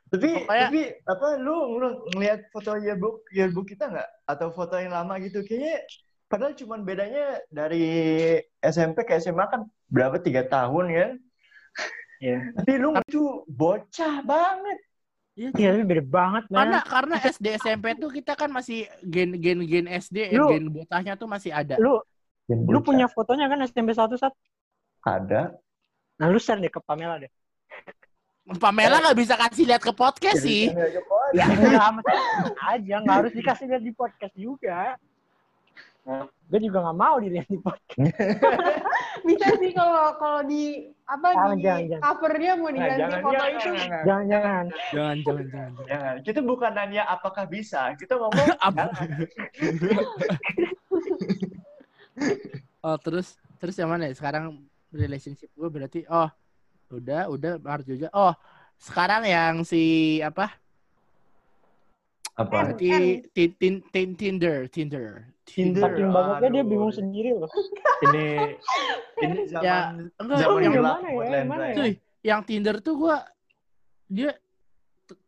Tapi 0.06 0.28
Pokoknya- 0.38 0.70
tapi 0.70 0.80
apa 1.02 1.26
lu 1.36 1.56
lu 1.76 1.88
ngelihat 2.14 2.46
foto 2.48 2.78
yearbook 2.78 3.26
yearbook 3.34 3.66
kita 3.66 3.90
nggak 3.90 4.08
atau 4.24 4.54
foto 4.54 4.78
yang 4.78 4.94
lama 4.94 5.18
gitu 5.18 5.42
kayaknya 5.42 5.82
padahal 6.30 6.54
cuman 6.54 6.86
bedanya 6.86 7.42
dari 7.50 7.84
SMP 8.62 9.02
ke 9.02 9.18
SMA 9.18 9.50
kan 9.50 9.66
berapa 9.90 10.22
tiga 10.22 10.46
tahun 10.46 10.86
ya 10.88 11.06
Iya. 12.16 12.38
tapi 12.54 12.72
lu 12.78 12.94
lucu 12.94 13.24
bocah 13.44 14.22
banget 14.22 14.78
Iya, 15.36 15.52
Iya, 15.52 15.68
tapi 15.76 15.84
beda 15.84 16.04
banget, 16.08 16.44
man. 16.48 16.56
karena 16.64 16.78
karena 16.80 17.16
SD 17.20 17.46
SMP 17.60 17.92
tuh 18.00 18.08
kita 18.08 18.32
kan 18.32 18.48
masih 18.48 18.88
gen 19.04 19.36
gen 19.36 19.60
gen 19.68 19.84
SD 19.84 20.32
Lu- 20.32 20.48
gen 20.48 20.64
bocahnya 20.72 21.12
tuh 21.12 21.28
masih 21.28 21.52
ada 21.52 21.76
Lu 21.76 22.00
lu 22.48 22.78
punya 22.80 23.04
fotonya 23.10 23.44
kan 23.50 23.60
SMP 23.68 23.92
1 23.92 24.16
saat 24.16 24.32
Ada. 25.04 25.52
Nah 26.16 26.26
lu 26.32 26.40
share 26.40 26.58
deh 26.58 26.72
ke 26.72 26.80
Pamela 26.80 27.20
deh. 27.20 27.28
Pamela 28.58 29.02
nggak 29.02 29.18
bisa 29.18 29.34
kasih 29.36 29.66
lihat 29.66 29.82
ke 29.82 29.90
podcast 29.92 30.40
sih. 30.40 30.70
Ya 31.34 31.46
aja 32.70 32.94
nggak 33.02 33.16
harus 33.20 33.32
dikasih 33.34 33.66
lihat 33.70 33.82
di 33.82 33.92
podcast 33.92 34.34
juga. 34.38 34.94
Gue 36.46 36.60
juga 36.62 36.78
nggak 36.86 36.98
mau 36.98 37.18
dilihat 37.18 37.50
di 37.50 37.58
podcast. 37.58 38.14
Bisa 39.26 39.46
sih 39.58 39.74
kalau 39.74 40.14
kalau 40.22 40.46
di 40.46 40.86
apa 41.06 41.34
Jangan, 41.34 41.56
di 41.58 41.62
jangan, 41.66 41.82
jangan. 41.90 42.02
covernya 42.06 42.52
mau 42.54 42.66
Nah, 42.66 42.74
diganti 42.78 43.00
jangan, 43.02 43.18
foto 43.18 43.34
jangan, 43.34 43.50
itu. 43.50 43.58
jangan, 43.58 43.74
jangan. 43.74 44.04
Jangan 44.06 44.24
jangan. 44.30 44.64
Jangan, 44.94 45.16
jangan, 45.26 45.46
jangan. 45.50 45.70
Jangan. 45.90 46.14
Kita 46.22 46.40
bukan 46.46 46.70
nanya 46.78 47.02
apakah 47.10 47.44
bisa. 47.50 47.80
Kita 47.98 48.14
ngomong 48.18 48.46
Apa? 48.70 48.84
Oh 52.80 52.96
terus 53.02 53.34
terus 53.58 53.74
yang 53.76 53.90
mana 53.90 54.06
ya? 54.06 54.14
Sekarang 54.14 54.62
relationship 54.94 55.50
gue 55.52 55.68
berarti 55.68 56.00
oh 56.06 56.30
udah 56.94 57.26
udah 57.28 57.58
Mar 57.58 57.82
juga. 57.82 58.06
Oh 58.14 58.30
sekarang 58.78 59.26
yang 59.26 59.66
si 59.66 60.16
apa? 60.22 60.54
Apa? 62.36 62.52
Berarti 62.52 63.24
tin, 63.32 63.50
tin, 63.56 63.74
tin, 63.88 64.08
Tinder, 64.12 64.68
Tinder. 64.68 65.32
Tinder. 65.48 65.88
Saking 65.88 66.08
banyaknya 66.12 66.48
dia 66.52 66.64
bingung 66.68 66.92
sendiri 66.92 67.32
loh. 67.32 67.48
Ini 68.04 68.26
ini 69.24 69.48
zaman 69.48 69.64
Ya 69.64 69.76
enggak 70.20 70.38
zaman 70.44 70.60
yang 70.60 70.74
mana 70.84 71.08
ya? 71.08 71.42
mana 71.48 71.64
ya. 71.64 71.72
ya? 71.72 71.76
cuy, 71.80 71.92
yang 72.20 72.40
Tinder 72.44 72.76
tuh 72.84 72.94
gua 73.00 73.16
dia 74.06 74.36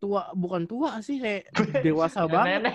tua 0.03 0.29
bukan 0.37 0.67
tua 0.69 1.01
sih 1.01 1.17
kayak 1.23 1.55
dewasa 1.81 2.27
banget 2.27 2.67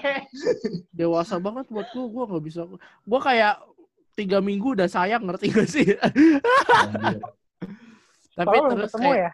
dewasa 1.00 1.36
banget 1.38 1.68
buat 1.68 1.88
gua 1.92 2.06
gua 2.08 2.24
nggak 2.32 2.44
bisa 2.48 2.62
gua 3.06 3.20
kayak 3.22 3.60
tiga 4.16 4.40
minggu 4.40 4.72
udah 4.72 4.88
sayang 4.88 5.26
ngerti 5.28 5.52
gak 5.52 5.68
sih 5.68 5.84
tapi 8.40 8.56
terus 8.72 8.90
ketemu 8.90 9.10
kayak, 9.12 9.20
ya. 9.20 9.32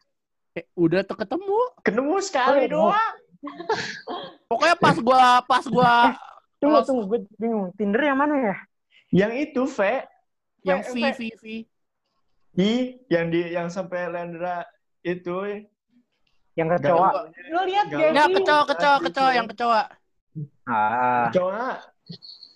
kayak 0.55 0.67
udah 0.75 1.01
ketemu 1.05 1.59
Ketemu 1.85 2.15
sekali 2.25 2.63
Oh, 2.67 2.89
doang. 2.89 3.13
pokoknya 4.49 4.75
pas 4.75 4.97
gua 4.97 5.23
pas 5.41 5.65
gua 5.65 5.93
Tunggu 6.59 6.75
Kalau- 6.75 6.87
tunggu 6.91 7.03
gue 7.07 7.19
bingung. 7.39 7.71
Tinder 7.79 8.03
yang 8.03 8.19
mana 8.19 8.35
ya? 8.35 8.55
Yang 9.15 9.31
itu, 9.47 9.61
Ve. 9.63 10.03
yang 10.59 10.83
V 10.83 10.91
V 11.15 11.21
V 11.39 11.43
Hi, 12.51 12.71
yang 13.07 13.31
di 13.31 13.41
yang 13.49 13.71
sampai 13.71 14.11
Lendra 14.11 14.67
itu 14.99 15.63
Yang 16.53 16.83
kecoa. 16.83 17.31
Lo 17.47 17.63
lihat 17.63 17.87
gak 17.87 18.11
nggak 18.11 18.27
sih? 18.27 18.35
kecoa 18.35 18.63
kecoa 18.67 18.97
kecoa 18.99 19.29
yang 19.31 19.47
kecoa 19.47 19.81
Ah, 20.67 21.31
Cowok 21.31 21.79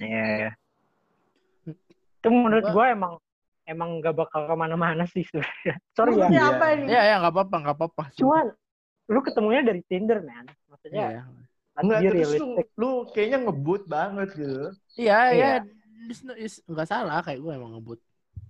iya 0.03 0.23
iya. 0.35 0.51
Itu 1.63 2.27
menurut 2.27 2.67
Gua- 2.67 2.75
gue 2.75 2.85
emang 2.91 3.13
emang 3.63 3.89
gak 4.03 4.19
bakal 4.19 4.43
ke 4.43 4.55
mana-mana 4.59 5.07
sih 5.07 5.23
sebenarnya. 5.23 5.79
Sorry 5.95 6.19
ya. 6.19 6.27
Iya. 6.27 6.43
apa 6.51 6.65
nih? 6.75 6.87
ya 6.91 7.01
ya 7.07 7.15
nggak 7.23 7.33
apa-apa 7.33 7.55
nggak 7.57 7.75
apa-apa 7.79 8.03
Cuman 8.19 8.45
lu 9.07 9.19
ketemunya 9.19 9.63
dari 9.63 9.79
Tinder, 9.83 10.19
man. 10.19 10.51
Maksudnya 10.83 11.07
Iya, 11.07 11.21
let's 11.23 11.79
Enggak 11.79 11.99
terus 11.99 12.11
lu, 12.11 12.19
realistic. 12.19 12.67
lu 12.75 12.91
kayaknya 13.09 13.37
ngebut 13.41 13.81
banget 13.87 14.27
gitu. 14.35 14.63
iya 14.93 15.19
Iya. 15.31 15.31
iya 15.31 15.51
It's 16.03 16.19
no- 16.19 16.35
it's- 16.35 16.59
nggak 16.67 16.83
salah 16.85 17.23
kayak 17.23 17.39
gue 17.39 17.53
emang 17.55 17.71
ngebut 17.73 17.99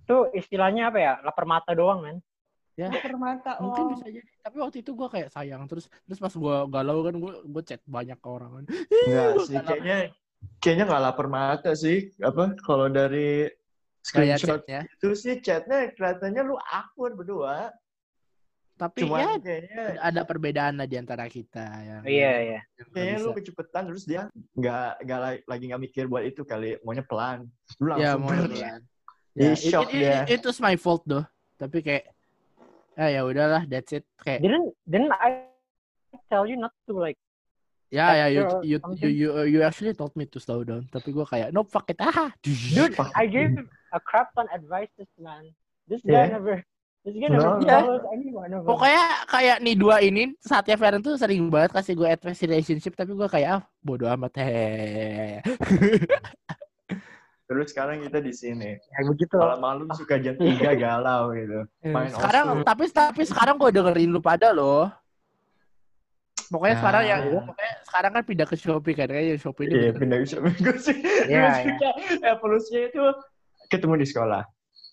Itu 0.02 0.16
istilahnya 0.34 0.90
apa 0.90 0.98
ya? 0.98 1.12
Lapar 1.22 1.46
mata 1.46 1.70
doang, 1.72 2.02
man. 2.02 2.18
ya 2.74 2.90
Permata. 2.90 3.54
mungkin 3.62 3.86
Oh. 3.86 3.90
bisa 3.94 4.10
jadi 4.10 4.26
tapi 4.42 4.56
waktu 4.58 4.82
itu 4.82 4.90
gue 4.92 5.06
kayak 5.06 5.30
sayang 5.30 5.62
terus 5.70 5.86
terus 6.02 6.18
pas 6.18 6.34
gue 6.34 6.56
galau 6.66 7.06
kan 7.06 7.14
gue 7.14 7.32
gue 7.46 7.62
chat 7.62 7.78
banyak 7.86 8.18
ke 8.18 8.26
orang 8.28 8.50
kan 8.50 8.64
Enggak 8.66 9.26
Gua 9.30 9.44
sih, 9.46 9.54
galau. 9.54 9.68
kayaknya 9.70 9.96
kayaknya 10.58 10.84
nggak 10.90 11.02
lapar 11.06 11.26
mata 11.30 11.70
sih. 11.72 12.10
Apa 12.18 12.58
kalau 12.58 12.90
dari 12.90 13.46
kayak 14.02 14.42
screenshot 14.42 14.58
chatnya 14.66 14.80
itu 14.90 15.08
sih 15.14 15.34
chatnya 15.38 15.86
kelihatannya 15.94 16.42
lu 16.42 16.58
akur 16.58 17.14
berdua. 17.14 17.70
Tapi 18.74 19.06
Cuman 19.06 19.18
ya 19.22 19.30
kayaknya 19.38 19.82
ada 20.02 20.20
perbedaan 20.26 20.74
lah 20.74 20.86
di 20.86 20.98
antara 20.98 21.30
kita 21.30 21.62
yang 21.62 22.02
Iya, 22.02 22.32
iya. 22.42 22.60
yang 22.74 22.86
nggak 22.90 22.94
kayaknya 22.94 23.18
lu 23.22 23.30
kecepetan 23.32 23.82
terus 23.86 24.02
dia 24.02 24.22
nggak 24.52 25.06
nggak 25.06 25.18
la- 25.22 25.44
lagi 25.46 25.64
nggak 25.70 25.82
mikir 25.82 26.04
buat 26.06 26.22
itu 26.22 26.42
kali 26.42 26.74
maunya 26.82 27.06
pelan. 27.06 27.46
Lu 27.78 27.94
ya 27.94 28.18
langsung 28.18 28.20
mau 28.20 28.30
ber- 28.34 28.50
pelan. 28.50 28.80
Di 29.30 29.42
Ya, 29.42 29.50
it, 29.50 29.58
shock 29.58 29.90
it, 29.90 29.98
dia. 29.98 30.18
it, 30.26 30.40
it's 30.42 30.58
my 30.58 30.74
fault 30.74 31.02
doh 31.04 31.22
tapi 31.54 31.80
kayak 31.80 32.10
ah 32.94 33.06
ya 33.06 33.22
udahlah 33.22 33.62
that's 33.66 33.90
it 33.90 34.02
kayak 34.18 34.42
Didn't 34.42 34.74
didn't 34.86 35.10
I 35.10 35.46
tell 36.26 36.46
you 36.46 36.54
not 36.54 36.70
to 36.86 36.94
like 36.94 37.18
ya 37.90 38.14
ya 38.14 38.26
you 38.26 38.42
After 38.42 38.62
you, 38.62 38.70
you 38.70 38.78
something. 38.78 39.10
you 39.10 39.28
you 39.50 39.58
actually 39.62 39.94
told 39.94 40.14
me 40.14 40.26
to 40.26 40.38
slow 40.38 40.62
down 40.62 40.86
tapi 40.86 41.10
gue 41.10 41.22
kayak 41.22 41.50
nope 41.50 41.70
fuck 41.70 41.86
it 41.90 41.98
ah 41.98 42.30
Dude. 42.42 42.94
I 43.18 43.26
gave 43.26 43.54
a 43.90 43.98
crap 43.98 44.34
ton 44.34 44.50
advices, 44.50 45.06
man. 45.14 45.50
This 45.86 46.02
Yeah. 46.02 46.26
guy 46.26 46.38
never 46.38 46.54
this 46.58 46.62
guy 46.62 46.73
No, 47.04 47.60
pokoknya 48.64 49.28
kayak 49.28 49.60
nih 49.60 49.76
dua 49.76 50.00
ini 50.00 50.32
saatnya 50.40 50.72
Feren 50.74 51.04
tuh 51.04 51.20
sering 51.20 51.52
banget 51.52 51.76
kasih 51.76 51.92
gue 51.92 52.08
advice 52.08 52.40
relationship 52.40 52.96
tapi 52.96 53.12
gue 53.12 53.28
kayak 53.28 53.50
ah 53.50 53.62
bodoh 53.78 54.08
amat 54.08 54.40
hehehe 54.40 55.44
Terus 57.44 57.70
sekarang 57.70 58.00
kita 58.00 58.24
di 58.24 58.32
sini. 58.32 58.72
Ya 58.72 59.00
begitu 59.04 59.36
Kalau 59.36 59.52
loh. 59.52 59.60
malam 59.60 59.84
suka 59.92 60.16
jam 60.16 60.32
3 60.32 60.48
galau 60.80 61.28
gitu. 61.36 61.60
Main 61.84 62.08
sekarang 62.08 62.44
osu. 62.56 62.64
tapi 62.64 62.84
tapi 62.88 63.22
sekarang 63.22 63.60
gue 63.60 63.68
dengerin 63.70 64.08
lu 64.08 64.20
pada 64.20 64.48
loh 64.50 64.88
pokoknya 66.44 66.72
Nah. 66.72 66.80
sekarang 66.80 67.04
yang 67.04 67.20
pokoknya 67.42 67.72
sekarang 67.84 68.10
kan 68.12 68.22
pindah 68.24 68.46
ke 68.46 68.56
Shopee 68.56 68.94
kan 68.94 69.08
kayaknya 69.08 69.36
Shopee 69.36 69.64
ini 69.64 69.74
Iya, 69.76 69.90
pindah 69.92 70.18
ke 70.18 70.26
seminggu 70.26 70.72
sih. 70.78 70.96
Iya, 71.28 71.44
Gue 71.44 71.68
suka 71.68 71.88
evolusinya 72.26 72.80
itu 72.82 73.02
ketemu 73.68 73.94
di 74.00 74.06
sekolah. 74.06 74.42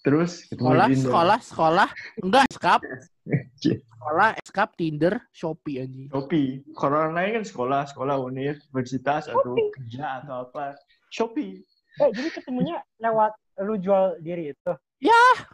Terus 0.02 0.50
sekolah 0.50 0.90
Tinder. 0.90 1.06
sekolah 1.06 1.40
sekolah 1.46 1.90
enggak 2.26 2.46
skap 2.58 2.82
Iya. 3.62 3.78
sekolah 3.86 4.30
skap 4.42 4.70
Tinder 4.74 5.14
Shopee 5.30 5.78
anjing 5.86 6.10
Shopee. 6.10 6.66
Corona 6.74 7.22
ini 7.22 7.38
kan 7.38 7.46
sekolah, 7.46 7.82
sekolah 7.86 8.18
universitas 8.18 9.30
atau 9.30 9.54
kerja 9.78 10.26
atau 10.26 10.50
apa. 10.50 10.74
Shopee. 11.14 11.62
Eh, 12.02 12.10
jadi 12.18 12.30
ketemunya 12.34 12.82
lewat 12.98 13.32
lu 13.62 13.78
jual 13.78 14.18
diri 14.26 14.58
itu. 14.58 14.74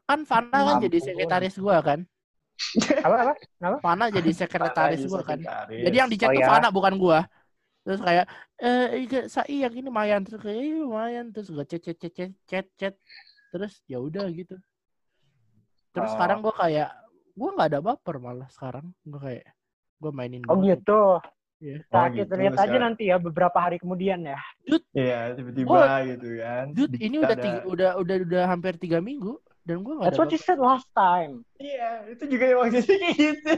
kan 0.07 0.23
Fana 0.23 0.60
kan 0.63 0.75
jadi 0.79 0.97
sekretaris 1.03 1.55
gua 1.60 1.79
kan 1.83 1.99
Apa 3.05 3.15
apa? 3.62 3.77
Fana 3.83 4.05
jadi 4.10 4.31
sekretaris 4.31 5.03
gua 5.07 5.21
kan 5.27 5.39
sekretaris. 5.43 5.83
jadi 5.88 5.95
yang 5.99 6.10
di 6.10 6.17
chat 6.17 6.31
Oh, 6.31 6.39
ya. 6.39 6.47
Fana 6.47 6.67
bukan 6.71 6.95
gua 6.95 7.27
terus 7.88 8.03
kayak 8.03 8.25
eh 8.60 9.07
iya, 9.07 9.19
Sai 9.31 9.63
yang 9.63 9.71
ini 9.71 9.88
lumayan 9.88 10.19
terus 10.27 10.43
kayak 10.43 10.60
iya 10.60 10.75
lumayan 10.83 11.25
terus 11.31 11.47
gua 11.47 11.63
chat 11.63 11.79
chat 11.83 11.95
chat 11.99 12.12
chat 12.15 12.31
chat, 12.47 12.65
chat. 12.75 12.93
Terus 13.49 13.79
ya 13.86 13.97
udah 13.97 14.25
gitu 14.29 14.55
terus 15.91 16.10
Oh. 16.10 16.13
sekarang 16.13 16.39
gua 16.39 16.53
kayak 16.53 16.89
gua 17.33 17.49
nggak 17.53 17.69
ada 17.71 17.79
baper 17.81 18.15
malah 18.17 18.49
sekarang 18.49 18.86
gua 19.01 19.21
kayak 19.23 19.45
gua 19.97 20.12
mainin 20.13 20.45
Oh 20.45 20.55
doang. 20.55 20.67
gitu. 20.67 21.01
Iya. 21.57 21.81
Nah, 21.89 22.05
Oh, 22.05 22.07
kita 22.13 22.21
gitu, 22.21 22.33
lihat 22.38 22.53
aja 22.53 22.62
sekarang. 22.69 22.81
nanti 22.86 23.03
ya 23.10 23.17
beberapa 23.17 23.57
hari 23.57 23.81
kemudian 23.81 24.21
ya. 24.21 24.38
Iya, 24.93 25.33
tiba-tiba 25.33 25.65
Gua- 25.65 26.05
gitu 26.05 26.29
kan. 26.38 26.65
Dude, 26.69 26.93
Di- 26.93 27.01
ini 27.01 27.15
udah 27.17 27.33
tiga, 27.36 27.60
udah 27.65 27.89
udah 27.97 28.15
udah 28.29 28.43
hampir 28.45 28.77
tiga 28.77 29.01
minggu 29.01 29.41
dan 29.65 29.81
gua 29.81 29.97
nggak 29.97 30.05
That's 30.05 30.21
what 30.21 30.29
you 30.29 30.38
said 30.38 30.62
last 30.62 30.86
time. 30.93 31.41
Iya, 31.57 32.13
itu 32.13 32.23
juga 32.29 32.43
yang 32.45 32.60
waktu 32.62 32.77
itu 32.77 32.93
kayak 32.93 33.15
gitu. 33.17 33.53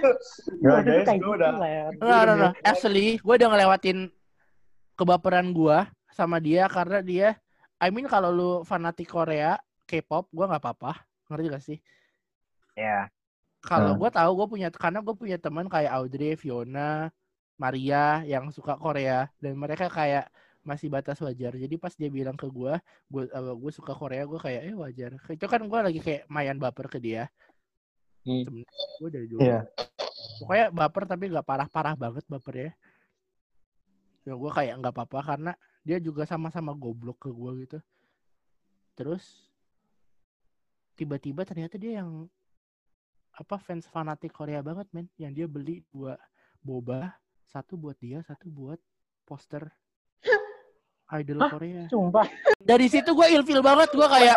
Gak 0.63 0.79
guys, 0.79 1.03
kayak 1.03 1.19
gue 1.19 1.27
gitu 1.27 1.35
udah 1.35 1.51
ya. 1.59 1.85
Enggak, 1.91 1.99
enggak, 1.99 2.35
enggak. 2.39 2.53
Actually, 2.63 3.07
gue 3.19 3.33
udah 3.35 3.49
ngelewatin 3.51 3.97
kebaperan 4.95 5.47
gua 5.51 5.77
sama 6.09 6.39
dia 6.39 6.67
karena 6.67 6.99
dia 6.99 7.27
I 7.79 7.91
mean 7.91 8.07
kalau 8.07 8.31
lu 8.31 8.51
fanatik 8.63 9.07
Korea, 9.07 9.59
K-pop, 9.89 10.29
gua 10.29 10.45
nggak 10.45 10.61
apa-apa. 10.61 11.01
Ngerti 11.25 11.45
gak 11.49 11.65
sih? 11.65 11.79
Ya. 12.77 13.09
Kalau 13.65 13.97
Hmm. 13.97 13.99
gua 13.99 14.09
tahu 14.13 14.31
gue 14.37 14.47
punya 14.55 14.69
karena 14.69 15.01
gue 15.01 15.15
punya 15.17 15.37
teman 15.41 15.65
kayak 15.65 15.91
Audrey, 15.91 16.37
Fiona, 16.37 17.09
Maria 17.59 18.23
yang 18.23 18.53
suka 18.53 18.77
Korea 18.77 19.27
dan 19.41 19.57
mereka 19.57 19.91
kayak 19.91 20.31
masih 20.63 20.87
batas 20.87 21.19
wajar. 21.19 21.57
Jadi 21.57 21.75
pas 21.75 21.91
dia 21.91 22.07
bilang 22.07 22.37
ke 22.39 22.47
gua, 22.47 22.79
gue 23.11 23.27
gue 23.35 23.71
suka 23.73 23.91
Korea, 23.97 24.23
gue 24.23 24.39
kayak 24.39 24.61
eh 24.69 24.75
wajar. 24.77 25.11
Itu 25.27 25.49
kan 25.49 25.65
gua 25.67 25.89
lagi 25.89 25.99
kayak 25.99 26.29
mayan 26.31 26.55
baper 26.55 26.87
ke 26.87 27.01
dia. 27.03 27.27
Hmm. 28.23 28.63
Gue 29.01 29.09
dari 29.11 29.27
dulu. 29.27 29.43
Iya. 29.43 29.67
Pokoknya 30.39 30.65
baper 30.71 31.03
tapi 31.03 31.27
nggak 31.27 31.47
parah-parah 31.47 31.95
banget 31.99 32.23
bapernya. 32.31 32.71
Ya 34.23 34.33
gue 34.39 34.51
kayak 34.55 34.79
nggak 34.79 34.93
apa-apa 34.95 35.19
karena 35.35 35.51
dia 35.83 35.99
juga 35.99 36.23
sama-sama 36.23 36.71
goblok 36.71 37.27
ke 37.27 37.29
gue 37.31 37.51
gitu. 37.67 37.79
Terus 38.95 39.48
tiba-tiba 40.99 41.47
ternyata 41.47 41.79
dia 41.79 42.03
yang 42.03 42.27
apa 43.31 43.55
fans 43.55 43.87
fanatik 43.87 44.35
Korea 44.35 44.59
banget 44.59 44.83
men, 44.91 45.07
yang 45.15 45.31
dia 45.31 45.47
beli 45.47 45.79
dua 45.95 46.19
boba, 46.59 47.15
satu 47.47 47.79
buat 47.79 47.95
dia, 47.95 48.19
satu 48.27 48.51
buat 48.51 48.75
poster 49.23 49.63
idol 51.15 51.39
Hah? 51.39 51.51
Korea. 51.55 51.87
Sumpah. 51.87 52.27
Dari 52.59 52.91
situ 52.91 53.15
gue 53.15 53.27
ilfil 53.31 53.63
banget, 53.63 53.95
gue 53.95 54.03
kayak 54.03 54.35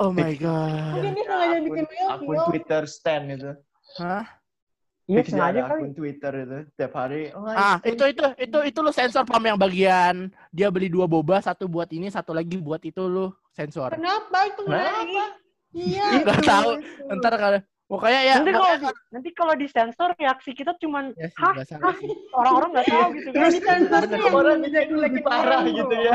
oh 0.00 0.08
my 0.16 0.32
god. 0.40 0.96
Mungkin 0.96 1.12
dia 1.12 1.24
sengaja 1.28 1.58
bikin 1.60 1.84
real 1.92 2.08
akun 2.16 2.38
Twitter 2.48 2.82
stand 2.88 3.26
itu. 3.36 3.52
Hah? 4.00 4.24
Iya 5.04 5.26
sengaja 5.26 5.60
ada 5.60 5.60
kali. 5.68 5.80
akun 5.84 5.92
Twitter 5.92 6.32
itu 6.40 6.58
tiap 6.80 6.92
hari. 6.96 7.22
Oh, 7.36 7.44
Ah, 7.52 7.76
itu 7.84 8.00
itu 8.08 8.22
itu 8.40 8.58
itu 8.64 8.78
lu 8.80 8.92
sensor 8.96 9.28
pam 9.28 9.44
yang 9.44 9.60
bagian 9.60 10.32
dia 10.48 10.72
beli 10.72 10.88
dua 10.88 11.04
boba, 11.04 11.44
satu 11.44 11.68
buat 11.68 11.92
ini, 11.92 12.08
satu 12.08 12.32
lagi 12.32 12.56
buat 12.56 12.80
itu 12.80 13.04
lu 13.04 13.28
sensor. 13.52 13.92
Kenapa 13.92 14.48
itu 14.48 14.64
Kenapa? 14.64 15.04
kenapa? 15.04 15.26
Iya. 15.70 16.06
Nggak 16.26 16.38
itu, 16.42 16.48
tahu. 16.50 16.70
itu. 16.82 17.14
Ntar 17.18 17.34
kalau 17.38 17.58
pokoknya 17.90 18.20
ya 18.22 18.34
nanti 18.38 18.52
kalau 18.54 18.70
di, 18.70 18.86
nanti 19.10 19.30
kalau 19.34 19.54
disensor 19.58 20.10
reaksi 20.14 20.50
kita 20.54 20.72
cuman 20.78 21.10
ya 21.18 21.26
sih, 21.26 21.74
hah 21.74 21.94
sih. 21.98 22.14
orang-orang 22.30 22.70
nggak 22.70 22.86
tahu 22.86 23.08
gitu 23.18 23.28
kan 23.34 23.50
tuh 23.50 24.18
yang 24.22 24.30
Orang 24.30 24.56
bisa 24.62 24.78
mikir 24.78 24.94
lebih 24.94 24.94
dilekin 24.94 25.22
parah 25.26 25.60
gitu 25.66 25.94
ya. 25.98 26.14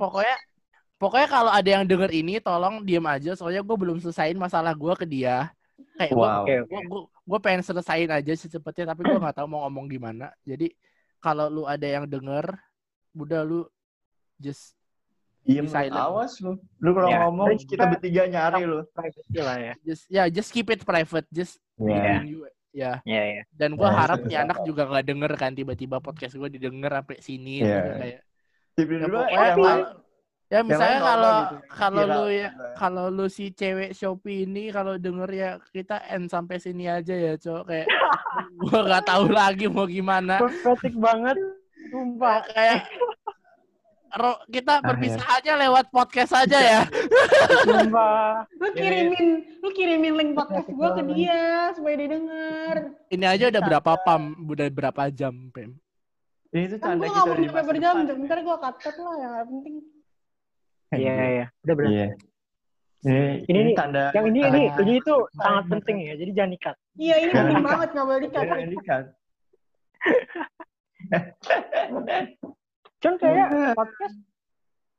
pokoknya 0.00 0.36
pokoknya 0.96 1.28
kalau 1.28 1.52
ada 1.52 1.68
yang 1.68 1.84
denger 1.84 2.08
ini 2.08 2.40
tolong 2.40 2.80
diem 2.88 3.04
aja 3.04 3.36
soalnya 3.36 3.60
gue 3.60 3.76
belum 3.76 4.00
selesaiin 4.00 4.40
masalah 4.40 4.72
gue 4.72 4.94
ke 4.96 5.04
dia 5.04 5.52
kayak 6.00 6.12
gue 6.16 6.24
Wow. 6.24 6.44
Gue 6.48 6.80
gue 6.88 7.02
gue 7.04 7.38
pengen 7.44 7.60
selesaiin 7.60 8.08
aja 8.08 8.32
secepatnya 8.32 8.96
tapi 8.96 9.04
gue 9.04 9.20
nggak 9.20 9.36
tahu 9.36 9.46
mau 9.48 9.68
ngomong 9.68 9.92
gimana 9.92 10.32
jadi 10.40 10.72
kalau 11.20 11.52
lu 11.52 11.62
ada 11.68 11.84
yang 11.84 12.08
denger 12.08 12.48
udah 13.12 13.40
lu 13.44 13.68
just 14.40 14.72
Diem, 15.44 15.68
Silent. 15.68 15.92
awas 15.94 16.32
lu. 16.40 16.56
Lu 16.78 16.90
kalau 16.90 17.08
Ya, 17.08 17.18
ngomong 17.22 17.46
terus 17.52 17.62
kita 17.62 17.72
kita- 17.76 17.90
bertiga 17.92 18.22
nyari 18.26 18.62
lu. 18.64 18.80
privacy 18.90 19.38
lah 19.38 19.56
ya 19.58 19.74
just 19.82 20.02
ya 20.08 20.22
just 20.26 20.50
keep 20.50 20.68
it 20.68 20.80
private 20.82 21.28
just 21.28 21.60
Iya. 21.76 22.22
you 22.22 22.48
ya 22.70 22.98
Iya, 23.02 23.22
iya. 23.30 23.42
dan 23.52 23.74
gue 23.74 23.84
Ya, 23.84 23.94
harap 23.94 24.20
nih 24.22 24.38
anak 24.40 24.58
juga 24.62 24.82
nggak 24.84 25.04
denger 25.04 25.32
kan 25.34 25.52
tiba-tiba 25.52 25.98
podcast 25.98 26.32
gue 26.32 26.48
didengar 26.48 26.90
sampai 26.96 27.20
sini 27.20 27.60
Iya. 27.60 27.76
gitu, 27.76 27.90
kayak 27.94 28.20
Tipe 28.74 28.90
ya 28.90 29.38
yang 29.46 29.58
lain. 29.60 29.84
ya 30.44 30.60
misalnya 30.60 30.98
kalau 31.00 31.34
gitu. 31.34 31.56
kalau 31.70 32.02
lu 32.04 32.24
ya 32.28 32.48
kalau 32.74 33.04
lu 33.06 33.26
si 33.26 33.50
cewek 33.50 33.90
Shopee 33.90 34.42
ini 34.42 34.70
kalau 34.70 34.94
denger 34.96 35.30
ya 35.30 35.50
kita 35.68 36.02
end 36.04 36.26
sampai 36.26 36.58
sini 36.58 36.86
aja 36.86 37.12
ya 37.12 37.34
cok 37.34 37.62
kayak 37.64 37.86
gua 38.60 38.78
nggak 38.82 39.04
tahu 39.04 39.24
lagi 39.30 39.66
mau 39.66 39.84
gimana 39.84 40.38
Prophetic 40.38 40.94
banget 40.94 41.38
sumpah 41.88 42.42
kayak 42.48 42.86
kita 44.46 44.74
Ah, 44.74 44.84
berpisah 44.84 45.26
aja 45.32 45.52
lewat 45.56 45.86
podcast 45.88 46.32
aja 46.32 46.54
ya. 46.56 46.80
Sumpah. 47.60 48.46
Lu 48.54 48.68
kirimin, 48.70 49.26
lu 49.58 49.68
kirimin 49.70 50.14
link 50.14 50.30
podcast 50.32 50.66
gue 50.66 50.88
ke 50.92 51.02
dia 51.10 51.40
supaya 51.72 51.94
dia 51.96 52.08
denger. 52.10 52.76
ini 53.08 53.24
aja 53.24 53.44
udah 53.48 53.62
berapa 53.64 53.92
pam 54.00 54.22
udah 54.44 54.66
berapa 54.68 55.02
jam 55.10 55.50
pem 55.50 55.74
Ini 56.48 56.64
tuh 56.68 56.78
Kan 56.78 56.96
tanda 56.96 57.02
gue 57.02 57.10
kita 57.10 57.18
gak 57.18 57.26
mau 57.26 57.74
depan. 57.74 58.22
ntar 58.24 58.38
gue 58.40 58.56
cut 58.56 58.96
lah 58.96 59.14
yang 59.16 59.30
gak 59.32 59.46
penting. 59.48 59.74
iya 60.92 61.14
iya 61.34 61.46
udah 61.60 61.74
berarti 61.74 61.94
Iya. 61.94 62.06
Ini, 63.04 63.12
Ini 63.12 63.44
ini 63.44 63.60
nih, 63.60 63.74
tanda 63.74 64.04
yang 64.10 64.26
ini 64.30 64.40
ini 64.40 64.62
ini 64.72 64.92
itu 64.96 65.14
sangat 65.34 65.64
penting 65.68 65.96
ya 66.00 66.14
jadi 66.14 66.30
jangan 66.32 66.52
ikat 66.54 66.76
Iya 66.94 67.14
ini 67.18 67.30
penting 67.30 67.60
banget 67.60 67.88
gak 67.90 68.04
boleh 68.04 68.20
di-cut. 68.22 68.44
Jangan 68.44 68.68
di-cut. 68.70 69.04
cuman 73.04 73.16
kayak 73.20 73.48
podcast 73.76 74.16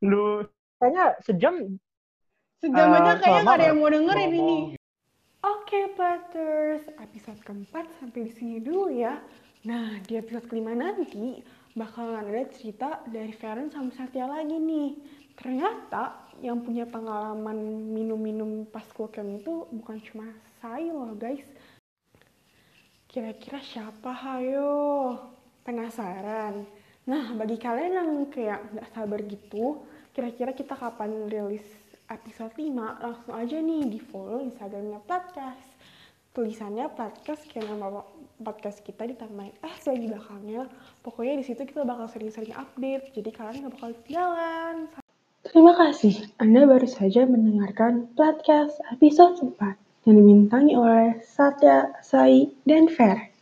Lu 0.06 0.46
kayaknya 0.78 1.06
sejam 1.26 1.56
Sejam 2.62 2.88
Eh, 2.88 2.98
aja 3.02 3.12
kayaknya 3.18 3.22
selama 3.26 3.50
gak 3.50 3.58
ada 3.58 3.66
yang 3.66 3.78
mau 3.78 3.90
dengerin 3.90 4.30
ngomong. 4.30 4.38
ini. 4.38 4.58
Oke, 5.42 5.80
Platters. 5.94 6.84
Episode 6.98 7.40
keempat 7.42 7.86
sampai 7.98 8.20
di 8.26 8.32
sini 8.34 8.58
dulu 8.62 8.90
ya. 8.90 9.22
Nah, 9.66 9.98
di 10.02 10.18
episode 10.18 10.46
kelima 10.46 10.74
nanti 10.74 11.42
bakalan 11.74 12.26
ada 12.26 12.46
cerita 12.54 13.02
dari 13.06 13.34
Feren 13.34 13.70
sama 13.70 13.90
Satya 13.94 14.30
lagi 14.30 14.58
nih. 14.58 14.98
Ternyata 15.36 16.32
yang 16.42 16.64
punya 16.64 16.88
pengalaman 16.88 17.58
minum-minum 17.92 18.66
pas 18.70 18.86
camp 18.90 19.42
itu 19.42 19.66
bukan 19.70 19.98
cuma 20.06 20.30
saya 20.62 20.90
loh, 20.90 21.14
guys. 21.14 21.46
Kira-kira 23.06 23.62
siapa, 23.62 24.12
hayo? 24.12 24.70
Penasaran? 25.62 26.66
Nah, 27.06 27.38
bagi 27.38 27.62
kalian 27.62 27.94
yang 27.94 28.10
kayak 28.34 28.66
nggak 28.74 28.90
sabar 28.90 29.22
gitu, 29.22 29.86
kira-kira 30.10 30.58
kita 30.58 30.74
kapan 30.74 31.30
rilis 31.30 31.62
episode 32.10 32.50
5, 32.58 32.74
langsung 32.98 33.34
aja 33.38 33.62
nih 33.62 33.86
di 33.86 34.02
follow 34.02 34.42
Instagramnya 34.42 34.98
Platcast. 35.06 35.70
Tulisannya 36.34 36.90
Platcast 36.98 37.46
kayak 37.54 37.78
nama 37.78 38.02
podcast 38.42 38.82
kita 38.82 39.06
ditambahin 39.06 39.54
S 39.62 39.86
lagi 39.86 40.10
belakangnya. 40.10 40.66
Pokoknya 41.06 41.38
di 41.38 41.46
situ 41.46 41.62
kita 41.70 41.86
bakal 41.86 42.10
sering-sering 42.10 42.58
update, 42.58 43.14
jadi 43.14 43.30
kalian 43.30 43.70
nggak 43.70 43.74
bakal 43.78 43.90
ketinggalan. 44.02 44.76
Terima 45.46 45.78
kasih, 45.78 46.26
Anda 46.42 46.66
baru 46.66 46.90
saja 46.90 47.30
mendengarkan 47.30 48.18
Platcast 48.18 48.82
episode 48.90 49.38
4 49.46 50.10
yang 50.10 50.16
dibintangi 50.26 50.74
oleh 50.74 51.22
Satya, 51.22 52.02
Sai, 52.02 52.50
dan 52.66 52.90
Fer. 52.90 53.35